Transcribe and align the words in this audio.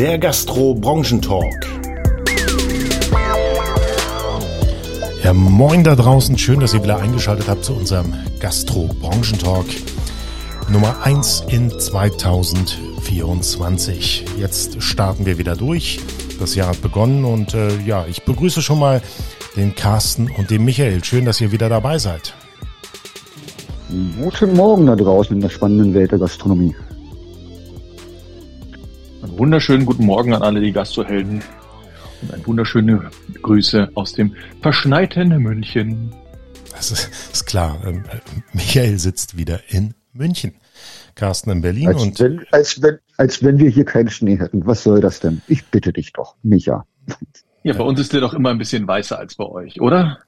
der 0.00 0.18
Gastro-Branchentalk. 0.18 1.54
Ja, 5.22 5.34
moin 5.34 5.84
da 5.84 5.94
draußen. 5.94 6.38
Schön, 6.38 6.60
dass 6.60 6.72
ihr 6.72 6.82
wieder 6.82 7.00
eingeschaltet 7.00 7.48
habt 7.48 7.66
zu 7.66 7.74
unserem 7.74 8.14
Gastro-Branchentalk 8.40 9.66
Nummer 10.70 10.96
1 11.02 11.44
in 11.48 11.70
2024. 11.78 14.24
Jetzt 14.38 14.82
starten 14.82 15.26
wir 15.26 15.36
wieder 15.36 15.54
durch. 15.54 16.00
Das 16.38 16.54
Jahr 16.54 16.68
hat 16.68 16.80
begonnen 16.80 17.26
und 17.26 17.52
äh, 17.52 17.68
ja, 17.84 18.06
ich 18.08 18.24
begrüße 18.24 18.62
schon 18.62 18.78
mal 18.78 19.02
den 19.54 19.74
Carsten 19.74 20.30
und 20.38 20.48
den 20.48 20.64
Michael. 20.64 21.04
Schön, 21.04 21.26
dass 21.26 21.42
ihr 21.42 21.52
wieder 21.52 21.68
dabei 21.68 21.98
seid. 21.98 22.32
Guten 24.18 24.56
Morgen 24.56 24.86
da 24.86 24.96
draußen 24.96 25.36
in 25.36 25.42
der 25.42 25.50
spannenden 25.50 25.92
Welt 25.92 26.10
der 26.10 26.20
Gastronomie. 26.20 26.74
Wunderschönen 29.40 29.86
guten 29.86 30.04
Morgen 30.04 30.34
an 30.34 30.42
alle 30.42 30.60
die 30.60 30.70
Gastrohelden 30.70 31.42
und 32.20 32.34
eine 32.34 32.46
wunderschöne 32.46 33.10
Grüße 33.40 33.90
aus 33.94 34.12
dem 34.12 34.34
verschneiten 34.60 35.30
München. 35.38 36.12
Das 36.72 36.90
ist, 36.90 37.10
ist 37.32 37.46
klar. 37.46 37.78
Ähm, 37.86 38.02
Michael 38.52 38.98
sitzt 38.98 39.38
wieder 39.38 39.60
in 39.68 39.94
München. 40.12 40.52
Carsten 41.14 41.48
in 41.48 41.62
Berlin 41.62 41.88
als 41.88 42.02
und. 42.02 42.20
Wenn, 42.20 42.44
als, 42.50 42.82
wenn, 42.82 42.98
als 43.16 43.42
wenn 43.42 43.58
wir 43.58 43.70
hier 43.70 43.86
keinen 43.86 44.10
Schnee 44.10 44.38
hätten. 44.38 44.66
Was 44.66 44.82
soll 44.82 45.00
das 45.00 45.20
denn? 45.20 45.40
Ich 45.48 45.64
bitte 45.68 45.94
dich 45.94 46.12
doch, 46.12 46.34
Micha. 46.42 46.84
Ja, 47.62 47.72
bei 47.72 47.84
uns 47.84 47.98
ist 47.98 48.12
der 48.12 48.20
doch 48.20 48.34
immer 48.34 48.50
ein 48.50 48.58
bisschen 48.58 48.86
weißer 48.86 49.18
als 49.18 49.36
bei 49.36 49.46
euch, 49.46 49.80
oder? 49.80 50.18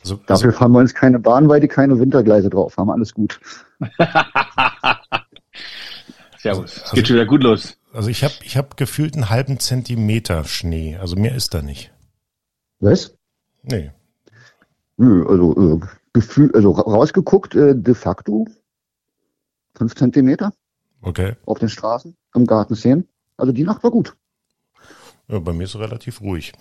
Also, 0.00 0.14
also 0.14 0.22
Dafür 0.28 0.52
fahren 0.52 0.70
wir 0.70 0.78
uns 0.78 0.94
keine 0.94 1.18
Bahn, 1.18 1.48
weil 1.48 1.58
die 1.60 1.66
keine 1.66 1.98
Wintergleise 1.98 2.50
drauf 2.50 2.76
haben. 2.76 2.90
Alles 2.90 3.14
gut. 3.14 3.40
Servus. 6.38 6.82
Also, 6.82 6.96
geht 6.96 7.08
schon 7.08 7.16
wieder 7.16 7.26
gut 7.26 7.42
los. 7.42 7.76
Also 7.92 8.10
ich 8.10 8.22
habe 8.22 8.34
ich 8.42 8.56
hab 8.56 8.76
gefühlt 8.76 9.14
einen 9.14 9.30
halben 9.30 9.58
Zentimeter 9.58 10.44
Schnee. 10.44 10.96
Also 10.96 11.16
mehr 11.16 11.34
ist 11.34 11.54
da 11.54 11.62
nicht. 11.62 11.92
Was? 12.80 13.16
Nee. 13.62 13.90
Nö, 14.96 15.26
also 15.26 15.76
äh, 15.76 15.86
Gefühl, 16.12 16.50
also 16.54 16.72
rausgeguckt, 16.72 17.54
äh, 17.54 17.74
de 17.74 17.94
facto 17.94 18.46
fünf 19.76 19.94
Zentimeter. 19.94 20.52
Okay. 21.00 21.36
Auf 21.46 21.58
den 21.58 21.68
Straßen, 21.68 22.16
im 22.34 22.46
Garten 22.46 22.74
sehen. 22.74 23.08
Also 23.36 23.52
die 23.52 23.62
Nacht 23.62 23.84
war 23.84 23.90
gut. 23.90 24.16
Ja, 25.28 25.38
bei 25.38 25.52
mir 25.52 25.64
ist 25.64 25.74
es 25.74 25.80
relativ 25.80 26.20
ruhig. 26.20 26.52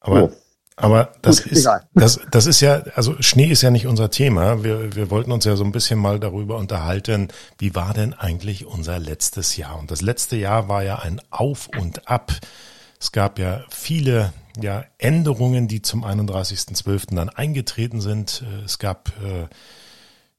Aber 0.00 0.24
oh. 0.24 0.32
Aber 0.76 1.12
das 1.22 1.42
Gut, 1.42 1.52
ist, 1.52 1.68
das, 1.94 2.20
das 2.30 2.46
ist 2.46 2.60
ja, 2.60 2.82
also 2.94 3.16
Schnee 3.20 3.46
ist 3.46 3.62
ja 3.62 3.70
nicht 3.70 3.86
unser 3.86 4.10
Thema. 4.10 4.62
Wir, 4.62 4.94
wir 4.94 5.10
wollten 5.10 5.32
uns 5.32 5.46
ja 5.46 5.56
so 5.56 5.64
ein 5.64 5.72
bisschen 5.72 5.98
mal 5.98 6.20
darüber 6.20 6.58
unterhalten, 6.58 7.28
wie 7.58 7.74
war 7.74 7.94
denn 7.94 8.12
eigentlich 8.12 8.66
unser 8.66 8.98
letztes 8.98 9.56
Jahr? 9.56 9.78
Und 9.78 9.90
das 9.90 10.02
letzte 10.02 10.36
Jahr 10.36 10.68
war 10.68 10.82
ja 10.84 10.98
ein 10.98 11.20
Auf 11.30 11.68
und 11.78 12.08
Ab. 12.08 12.32
Es 13.00 13.10
gab 13.10 13.38
ja 13.38 13.64
viele 13.70 14.32
ja, 14.60 14.84
Änderungen, 14.98 15.66
die 15.66 15.82
zum 15.82 16.04
31.12. 16.04 17.14
dann 17.14 17.30
eingetreten 17.30 18.00
sind. 18.00 18.44
Es 18.64 18.78
gab 18.78 19.08
äh, 19.22 19.48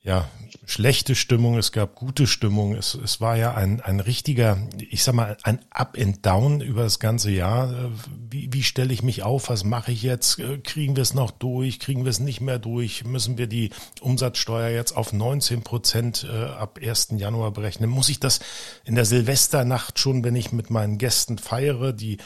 ja, 0.08 0.26
schlechte 0.66 1.16
Stimmung, 1.16 1.58
es 1.58 1.74
gab 1.74 1.96
gute 1.96 2.28
Stimmung. 2.28 2.76
Es, 2.76 2.94
es 2.94 3.20
war 3.20 3.36
ja 3.36 3.56
ein, 3.56 3.82
ein 3.82 4.00
richtiger, 4.00 4.58
ich 4.90 5.04
sag 5.04 5.16
mal, 5.16 5.36
ein 5.44 5.60
Up 5.70 5.98
and 6.00 6.26
Down 6.26 6.62
über 6.62 6.84
das 6.84 7.00
ganze 7.00 7.30
Jahr. 7.30 7.92
Wie, 8.30 8.48
wie 8.54 8.64
stelle 8.64 8.94
ich 8.94 9.04
mich 9.04 9.24
auf? 9.24 9.50
Was 9.50 9.66
mache 9.66 9.92
ich 9.92 10.04
jetzt? 10.04 10.42
Kriegen 10.64 10.96
wir 10.96 11.04
es 11.04 11.14
noch 11.14 11.32
durch? 11.32 11.82
Kriegen 11.82 12.06
wir 12.06 12.10
es 12.10 12.22
nicht 12.22 12.40
mehr 12.40 12.58
durch? 12.58 13.04
Müssen 13.04 13.38
wir 13.38 13.48
die 13.48 13.72
Umsatzsteuer 14.00 14.70
jetzt 14.70 14.96
auf 14.96 15.12
19 15.12 15.64
Prozent 15.64 16.26
äh, 16.32 16.46
ab 16.46 16.80
1. 16.82 17.10
Januar 17.18 17.52
berechnen? 17.52 17.90
Muss 17.90 18.08
ich 18.08 18.22
das 18.22 18.40
in 18.86 18.96
der 18.96 19.06
Silvesternacht 19.06 20.00
schon, 20.00 20.24
wenn 20.24 20.38
ich 20.38 20.54
mit 20.54 20.70
meinen 20.70 20.98
Gästen 20.98 21.38
feiere, 21.38 21.92
die 21.92 22.18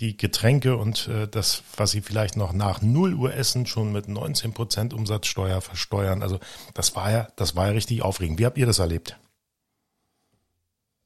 die 0.00 0.16
Getränke 0.16 0.76
und 0.76 1.08
äh, 1.08 1.28
das, 1.28 1.62
was 1.76 1.90
sie 1.90 2.00
vielleicht 2.00 2.36
noch 2.36 2.52
nach 2.52 2.82
0 2.82 3.14
Uhr 3.14 3.34
essen, 3.34 3.66
schon 3.66 3.92
mit 3.92 4.08
19 4.08 4.52
Prozent 4.52 4.94
Umsatzsteuer 4.94 5.60
versteuern. 5.60 6.22
Also 6.22 6.38
das 6.74 6.96
war 6.96 7.10
ja, 7.10 7.28
das 7.36 7.56
war 7.56 7.66
ja 7.66 7.72
richtig 7.72 8.02
aufregend. 8.02 8.38
Wie 8.38 8.46
habt 8.46 8.58
ihr 8.58 8.66
das 8.66 8.78
erlebt? 8.78 9.18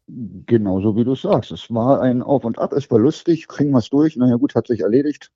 Genauso 0.08 0.96
wie 0.96 1.04
du 1.04 1.16
sagst. 1.16 1.50
Es 1.50 1.72
war 1.72 2.00
ein 2.00 2.22
Auf 2.22 2.44
und 2.44 2.58
Ab, 2.58 2.72
es 2.72 2.90
war 2.90 2.98
lustig, 2.98 3.48
kriegen 3.48 3.72
wir 3.72 3.78
es 3.78 3.90
durch. 3.90 4.16
Naja 4.16 4.36
gut, 4.36 4.54
hat 4.54 4.68
sich 4.68 4.80
erledigt. 4.80 5.32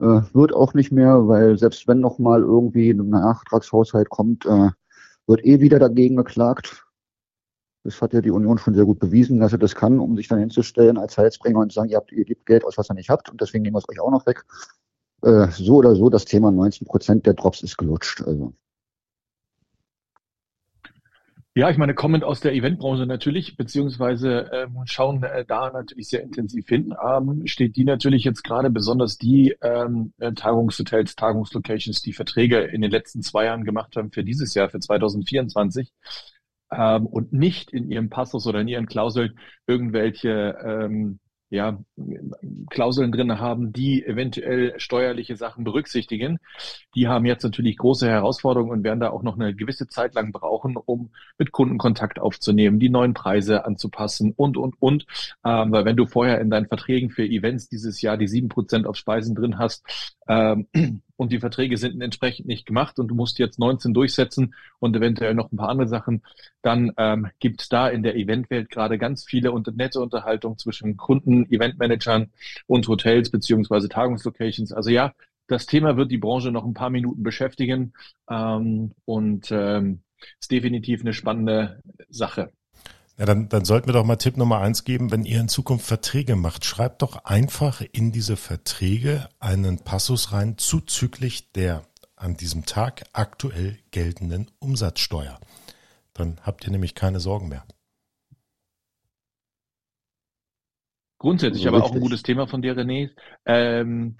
Äh, 0.00 0.20
wird 0.32 0.52
auch 0.52 0.74
nicht 0.74 0.92
mehr, 0.92 1.26
weil 1.26 1.58
selbst 1.58 1.88
wenn 1.88 2.00
noch 2.00 2.18
mal 2.18 2.42
irgendwie 2.42 2.90
ein 2.90 3.08
Nachtragshaushalt 3.08 4.10
kommt, 4.10 4.44
äh, 4.44 4.70
wird 5.26 5.44
eh 5.44 5.60
wieder 5.60 5.78
dagegen 5.78 6.16
geklagt. 6.16 6.86
Das 7.88 8.02
hat 8.02 8.12
ja 8.12 8.20
die 8.20 8.30
Union 8.30 8.58
schon 8.58 8.74
sehr 8.74 8.84
gut 8.84 8.98
bewiesen, 8.98 9.40
dass 9.40 9.52
er 9.52 9.58
das 9.58 9.74
kann, 9.74 9.98
um 9.98 10.14
sich 10.14 10.28
dann 10.28 10.38
hinzustellen 10.38 10.98
als 10.98 11.16
Heilsbringer 11.16 11.60
und 11.60 11.72
zu 11.72 11.76
sagen, 11.76 11.88
ihr, 11.88 11.96
habt, 11.96 12.12
ihr 12.12 12.26
gebt 12.26 12.44
Geld 12.44 12.62
aus, 12.64 12.76
was 12.76 12.90
ihr 12.90 12.94
nicht 12.94 13.08
habt 13.08 13.30
und 13.30 13.40
deswegen 13.40 13.62
nehmen 13.62 13.76
wir 13.76 13.78
es 13.78 13.88
euch 13.88 13.98
auch 13.98 14.10
noch 14.10 14.26
weg. 14.26 14.44
Äh, 15.22 15.48
so 15.52 15.76
oder 15.76 15.94
so, 15.94 16.10
das 16.10 16.26
Thema 16.26 16.50
19 16.50 16.86
Prozent 16.86 17.24
der 17.24 17.32
Drops 17.32 17.62
ist 17.62 17.78
gelutscht. 17.78 18.20
Also. 18.20 18.52
Ja, 21.54 21.70
ich 21.70 21.78
meine, 21.78 21.94
kommend 21.94 22.24
aus 22.24 22.40
der 22.40 22.52
Eventbranche 22.52 23.06
natürlich, 23.06 23.56
beziehungsweise 23.56 24.52
äh, 24.52 24.66
schauen 24.84 25.22
äh, 25.22 25.46
da 25.46 25.70
natürlich 25.70 26.08
sehr 26.10 26.22
intensiv 26.22 26.68
hin, 26.68 26.94
ähm, 27.02 27.46
steht 27.46 27.74
die 27.76 27.84
natürlich 27.84 28.22
jetzt 28.22 28.44
gerade 28.44 28.68
besonders 28.68 29.16
die 29.16 29.56
ähm, 29.62 30.12
äh, 30.18 30.34
Tagungshotels, 30.34 31.16
Tagungslocations, 31.16 32.02
die 32.02 32.12
Verträge 32.12 32.60
in 32.60 32.82
den 32.82 32.90
letzten 32.90 33.22
zwei 33.22 33.46
Jahren 33.46 33.64
gemacht 33.64 33.96
haben 33.96 34.12
für 34.12 34.24
dieses 34.24 34.52
Jahr, 34.52 34.68
für 34.68 34.78
2024 34.78 35.90
ähm, 36.72 37.06
und 37.06 37.32
nicht 37.32 37.72
in 37.72 37.90
ihrem 37.90 38.10
Passus 38.10 38.46
oder 38.46 38.60
in 38.60 38.68
ihren 38.68 38.86
Klauseln 38.86 39.38
irgendwelche 39.66 40.56
ähm, 40.64 41.18
ja, 41.50 41.78
Klauseln 42.70 43.10
drin 43.10 43.38
haben, 43.38 43.72
die 43.72 44.04
eventuell 44.04 44.78
steuerliche 44.78 45.36
Sachen 45.36 45.64
berücksichtigen. 45.64 46.38
Die 46.94 47.08
haben 47.08 47.24
jetzt 47.24 47.42
natürlich 47.42 47.78
große 47.78 48.08
Herausforderungen 48.08 48.70
und 48.72 48.84
werden 48.84 49.00
da 49.00 49.10
auch 49.10 49.22
noch 49.22 49.38
eine 49.38 49.54
gewisse 49.54 49.88
Zeit 49.88 50.14
lang 50.14 50.32
brauchen, 50.32 50.76
um 50.76 51.10
mit 51.38 51.52
Kunden 51.52 51.78
Kontakt 51.78 52.18
aufzunehmen, 52.18 52.78
die 52.78 52.90
neuen 52.90 53.14
Preise 53.14 53.64
anzupassen 53.64 54.32
und, 54.36 54.56
und, 54.56 54.74
und. 54.80 55.06
Ähm, 55.44 55.72
weil 55.72 55.84
wenn 55.84 55.96
du 55.96 56.06
vorher 56.06 56.40
in 56.40 56.50
deinen 56.50 56.66
Verträgen 56.66 57.10
für 57.10 57.24
Events 57.24 57.68
dieses 57.68 58.02
Jahr 58.02 58.18
die 58.18 58.28
sieben 58.28 58.48
Prozent 58.48 58.86
auf 58.86 58.96
Speisen 58.96 59.34
drin 59.34 59.58
hast, 59.58 59.84
ähm, 60.28 60.66
und 61.18 61.32
die 61.32 61.40
Verträge 61.40 61.76
sind 61.76 62.00
entsprechend 62.00 62.46
nicht 62.46 62.64
gemacht 62.64 62.98
und 62.98 63.08
du 63.08 63.14
musst 63.16 63.40
jetzt 63.40 63.58
19 63.58 63.92
durchsetzen 63.92 64.54
und 64.78 64.96
eventuell 64.96 65.34
noch 65.34 65.50
ein 65.50 65.56
paar 65.56 65.68
andere 65.68 65.88
Sachen, 65.88 66.22
dann 66.62 66.92
ähm, 66.96 67.28
gibt 67.40 67.72
da 67.72 67.88
in 67.88 68.04
der 68.04 68.14
Eventwelt 68.16 68.70
gerade 68.70 68.98
ganz 68.98 69.24
viele 69.24 69.50
und 69.50 69.66
nette 69.76 70.00
Unterhaltung 70.00 70.56
zwischen 70.58 70.96
Kunden, 70.96 71.50
Eventmanagern 71.50 72.30
und 72.66 72.86
Hotels 72.86 73.30
beziehungsweise 73.30 73.88
Tagungslocations. 73.88 74.72
Also 74.72 74.90
ja, 74.90 75.12
das 75.48 75.66
Thema 75.66 75.96
wird 75.96 76.12
die 76.12 76.18
Branche 76.18 76.52
noch 76.52 76.64
ein 76.64 76.74
paar 76.74 76.90
Minuten 76.90 77.24
beschäftigen 77.24 77.94
ähm, 78.30 78.92
und 79.04 79.50
ähm, 79.50 80.02
ist 80.40 80.52
definitiv 80.52 81.00
eine 81.00 81.12
spannende 81.12 81.82
Sache. 82.08 82.52
Ja, 83.18 83.26
dann, 83.26 83.48
dann 83.48 83.64
sollten 83.64 83.88
wir 83.88 83.94
doch 83.94 84.04
mal 84.04 84.14
Tipp 84.14 84.36
Nummer 84.36 84.60
eins 84.60 84.84
geben, 84.84 85.10
wenn 85.10 85.24
ihr 85.24 85.40
in 85.40 85.48
Zukunft 85.48 85.84
Verträge 85.84 86.36
macht, 86.36 86.64
schreibt 86.64 87.02
doch 87.02 87.24
einfach 87.24 87.82
in 87.92 88.12
diese 88.12 88.36
Verträge 88.36 89.28
einen 89.40 89.80
Passus 89.80 90.32
rein 90.32 90.56
zuzüglich 90.56 91.50
der 91.50 91.82
an 92.14 92.36
diesem 92.36 92.64
Tag 92.64 93.04
aktuell 93.12 93.78
geltenden 93.90 94.48
Umsatzsteuer. 94.60 95.40
Dann 96.14 96.38
habt 96.42 96.64
ihr 96.64 96.70
nämlich 96.70 96.94
keine 96.94 97.18
Sorgen 97.18 97.48
mehr. 97.48 97.64
Grundsätzlich 101.18 101.66
aber 101.66 101.82
auch 101.82 101.92
ein 101.92 102.00
gutes 102.00 102.22
Thema 102.22 102.46
von 102.46 102.62
dir, 102.62 102.76
René. 102.76 103.10
Ähm, 103.44 104.18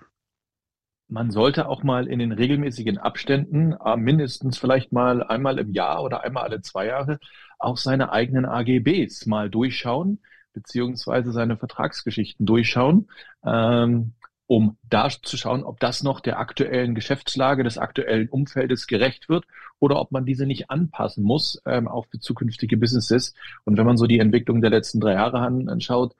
man 1.06 1.30
sollte 1.30 1.68
auch 1.68 1.84
mal 1.84 2.08
in 2.08 2.18
den 2.18 2.32
regelmäßigen 2.32 2.98
Abständen, 2.98 3.72
äh, 3.72 3.96
mindestens 3.96 4.58
vielleicht 4.58 4.92
mal 4.92 5.22
einmal 5.22 5.58
im 5.58 5.72
Jahr 5.72 6.02
oder 6.02 6.24
einmal 6.24 6.44
alle 6.44 6.60
zwei 6.60 6.86
Jahre, 6.86 7.20
auch 7.58 7.76
seine 7.76 8.12
eigenen 8.12 8.44
AGBs 8.44 9.26
mal 9.26 9.50
durchschauen, 9.50 10.20
beziehungsweise 10.52 11.32
seine 11.32 11.56
Vertragsgeschichten 11.56 12.46
durchschauen, 12.46 13.08
ähm, 13.44 14.12
um 14.46 14.78
da 14.88 15.10
zu 15.10 15.36
schauen, 15.36 15.62
ob 15.62 15.78
das 15.78 16.02
noch 16.02 16.20
der 16.20 16.38
aktuellen 16.38 16.94
Geschäftslage, 16.94 17.64
des 17.64 17.76
aktuellen 17.76 18.30
Umfeldes 18.30 18.86
gerecht 18.86 19.28
wird 19.28 19.44
oder 19.78 20.00
ob 20.00 20.10
man 20.10 20.24
diese 20.24 20.46
nicht 20.46 20.70
anpassen 20.70 21.22
muss, 21.22 21.60
ähm, 21.66 21.86
auch 21.86 22.06
für 22.06 22.18
zukünftige 22.18 22.78
Businesses. 22.78 23.34
Und 23.64 23.76
wenn 23.76 23.84
man 23.84 23.98
so 23.98 24.06
die 24.06 24.18
Entwicklung 24.18 24.62
der 24.62 24.70
letzten 24.70 25.00
drei 25.00 25.12
Jahre 25.12 25.40
anschaut, 25.40 26.16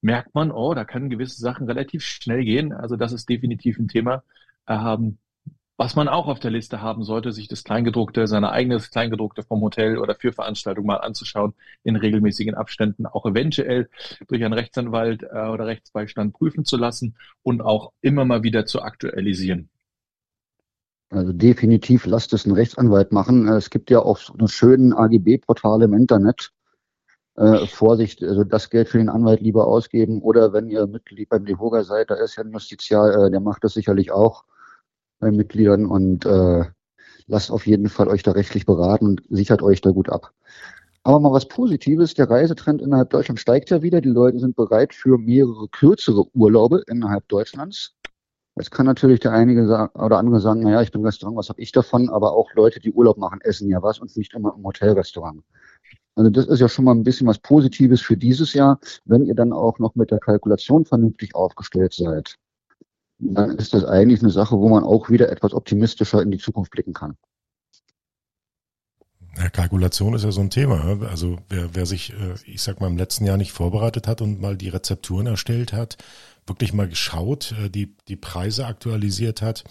merkt 0.00 0.34
man, 0.34 0.50
oh, 0.50 0.72
da 0.72 0.84
können 0.86 1.10
gewisse 1.10 1.38
Sachen 1.40 1.66
relativ 1.66 2.02
schnell 2.02 2.44
gehen. 2.44 2.72
Also 2.72 2.96
das 2.96 3.12
ist 3.12 3.28
definitiv 3.28 3.78
ein 3.78 3.88
Thema, 3.88 4.22
ähm, 4.66 5.18
was 5.76 5.94
man 5.94 6.08
auch 6.08 6.26
auf 6.26 6.40
der 6.40 6.50
Liste 6.50 6.80
haben 6.80 7.02
sollte, 7.04 7.32
sich 7.32 7.48
das 7.48 7.64
Kleingedruckte, 7.64 8.26
seine 8.26 8.50
eigenes 8.50 8.90
Kleingedruckte 8.90 9.42
vom 9.42 9.60
Hotel 9.60 9.98
oder 9.98 10.14
für 10.14 10.32
Veranstaltungen 10.32 10.86
mal 10.86 10.96
anzuschauen, 10.96 11.54
in 11.84 11.96
regelmäßigen 11.96 12.54
Abständen 12.54 13.06
auch 13.06 13.26
eventuell 13.26 13.88
durch 14.28 14.42
einen 14.42 14.54
Rechtsanwalt 14.54 15.22
äh, 15.22 15.48
oder 15.48 15.66
Rechtsbeistand 15.66 16.32
prüfen 16.32 16.64
zu 16.64 16.76
lassen 16.76 17.16
und 17.42 17.60
auch 17.60 17.92
immer 18.00 18.24
mal 18.24 18.42
wieder 18.42 18.64
zu 18.64 18.82
aktualisieren. 18.82 19.68
Also 21.10 21.32
definitiv 21.32 22.06
lasst 22.06 22.32
es 22.32 22.46
ein 22.46 22.52
Rechtsanwalt 22.52 23.12
machen. 23.12 23.46
Es 23.48 23.70
gibt 23.70 23.90
ja 23.90 24.00
auch 24.00 24.18
so 24.18 24.34
eine 24.34 24.48
schönen 24.48 24.92
AGB-Portale 24.92 25.84
im 25.84 25.94
Internet. 25.94 26.52
äh, 27.36 27.66
Vorsicht, 27.66 28.22
also 28.24 28.44
das 28.44 28.70
Geld 28.70 28.88
für 28.88 28.98
den 28.98 29.10
Anwalt 29.10 29.42
lieber 29.42 29.66
ausgeben 29.66 30.22
oder 30.22 30.52
wenn 30.54 30.70
ihr 30.70 30.86
Mitglied 30.86 31.28
beim 31.28 31.44
Devoga 31.44 31.84
seid, 31.84 32.10
da 32.10 32.14
ist 32.14 32.36
ja 32.36 32.44
ein 32.44 32.50
Justizial, 32.50 33.26
äh, 33.26 33.30
der 33.30 33.40
macht 33.40 33.62
das 33.62 33.74
sicherlich 33.74 34.10
auch 34.10 34.44
bei 35.18 35.30
Mitgliedern 35.30 35.86
und 35.86 36.26
äh, 36.26 36.64
lasst 37.26 37.50
auf 37.50 37.66
jeden 37.66 37.88
Fall 37.88 38.08
euch 38.08 38.22
da 38.22 38.32
rechtlich 38.32 38.66
beraten 38.66 39.06
und 39.06 39.22
sichert 39.28 39.62
euch 39.62 39.80
da 39.80 39.90
gut 39.90 40.08
ab. 40.08 40.32
Aber 41.02 41.20
mal 41.20 41.32
was 41.32 41.46
Positives, 41.46 42.14
der 42.14 42.28
Reisetrend 42.28 42.82
innerhalb 42.82 43.10
Deutschlands 43.10 43.40
steigt 43.40 43.70
ja 43.70 43.80
wieder. 43.80 44.00
Die 44.00 44.08
Leute 44.08 44.40
sind 44.40 44.56
bereit 44.56 44.92
für 44.92 45.18
mehrere 45.18 45.68
kürzere 45.68 46.24
Urlaube 46.34 46.82
innerhalb 46.88 47.28
Deutschlands. 47.28 47.94
Jetzt 48.56 48.70
kann 48.70 48.86
natürlich 48.86 49.20
der 49.20 49.32
einige 49.32 49.90
oder 49.94 50.18
andere 50.18 50.40
sagen, 50.40 50.62
naja, 50.62 50.80
ich 50.80 50.90
bin 50.90 51.04
Restaurant, 51.04 51.36
was 51.36 51.50
habe 51.50 51.60
ich 51.60 51.72
davon? 51.72 52.08
Aber 52.08 52.32
auch 52.32 52.52
Leute, 52.54 52.80
die 52.80 52.90
Urlaub 52.90 53.18
machen, 53.18 53.40
essen 53.42 53.68
ja 53.68 53.82
was 53.82 53.98
und 53.98 54.16
nicht 54.16 54.34
immer 54.34 54.54
im 54.56 54.64
Hotelrestaurant. 54.64 55.42
Also 56.16 56.30
das 56.30 56.46
ist 56.46 56.60
ja 56.60 56.68
schon 56.68 56.86
mal 56.86 56.94
ein 56.94 57.04
bisschen 57.04 57.26
was 57.26 57.38
Positives 57.38 58.00
für 58.00 58.16
dieses 58.16 58.54
Jahr, 58.54 58.80
wenn 59.04 59.26
ihr 59.26 59.34
dann 59.34 59.52
auch 59.52 59.78
noch 59.78 59.94
mit 59.94 60.10
der 60.10 60.18
Kalkulation 60.18 60.86
vernünftig 60.86 61.34
aufgestellt 61.34 61.92
seid. 61.92 62.36
Dann 63.18 63.56
ist 63.56 63.72
das 63.72 63.84
eigentlich 63.84 64.20
eine 64.20 64.30
Sache, 64.30 64.58
wo 64.58 64.68
man 64.68 64.84
auch 64.84 65.08
wieder 65.08 65.30
etwas 65.30 65.54
optimistischer 65.54 66.22
in 66.22 66.30
die 66.30 66.38
Zukunft 66.38 66.70
blicken 66.70 66.92
kann. 66.92 67.16
Ja, 69.38 69.50
Kalkulation 69.50 70.14
ist 70.14 70.24
ja 70.24 70.32
so 70.32 70.40
ein 70.40 70.50
Thema. 70.50 70.98
Also 71.10 71.38
wer, 71.48 71.74
wer 71.74 71.86
sich, 71.86 72.12
äh, 72.12 72.34
ich 72.46 72.62
sag 72.62 72.80
mal, 72.80 72.86
im 72.86 72.96
letzten 72.96 73.26
Jahr 73.26 73.36
nicht 73.36 73.52
vorbereitet 73.52 74.06
hat 74.06 74.22
und 74.22 74.40
mal 74.40 74.56
die 74.56 74.70
Rezepturen 74.70 75.26
erstellt 75.26 75.72
hat, 75.72 75.98
wirklich 76.46 76.72
mal 76.72 76.88
geschaut, 76.88 77.52
äh, 77.52 77.68
die, 77.68 77.94
die 78.08 78.16
Preise 78.16 78.66
aktualisiert 78.66 79.42
hat 79.42 79.64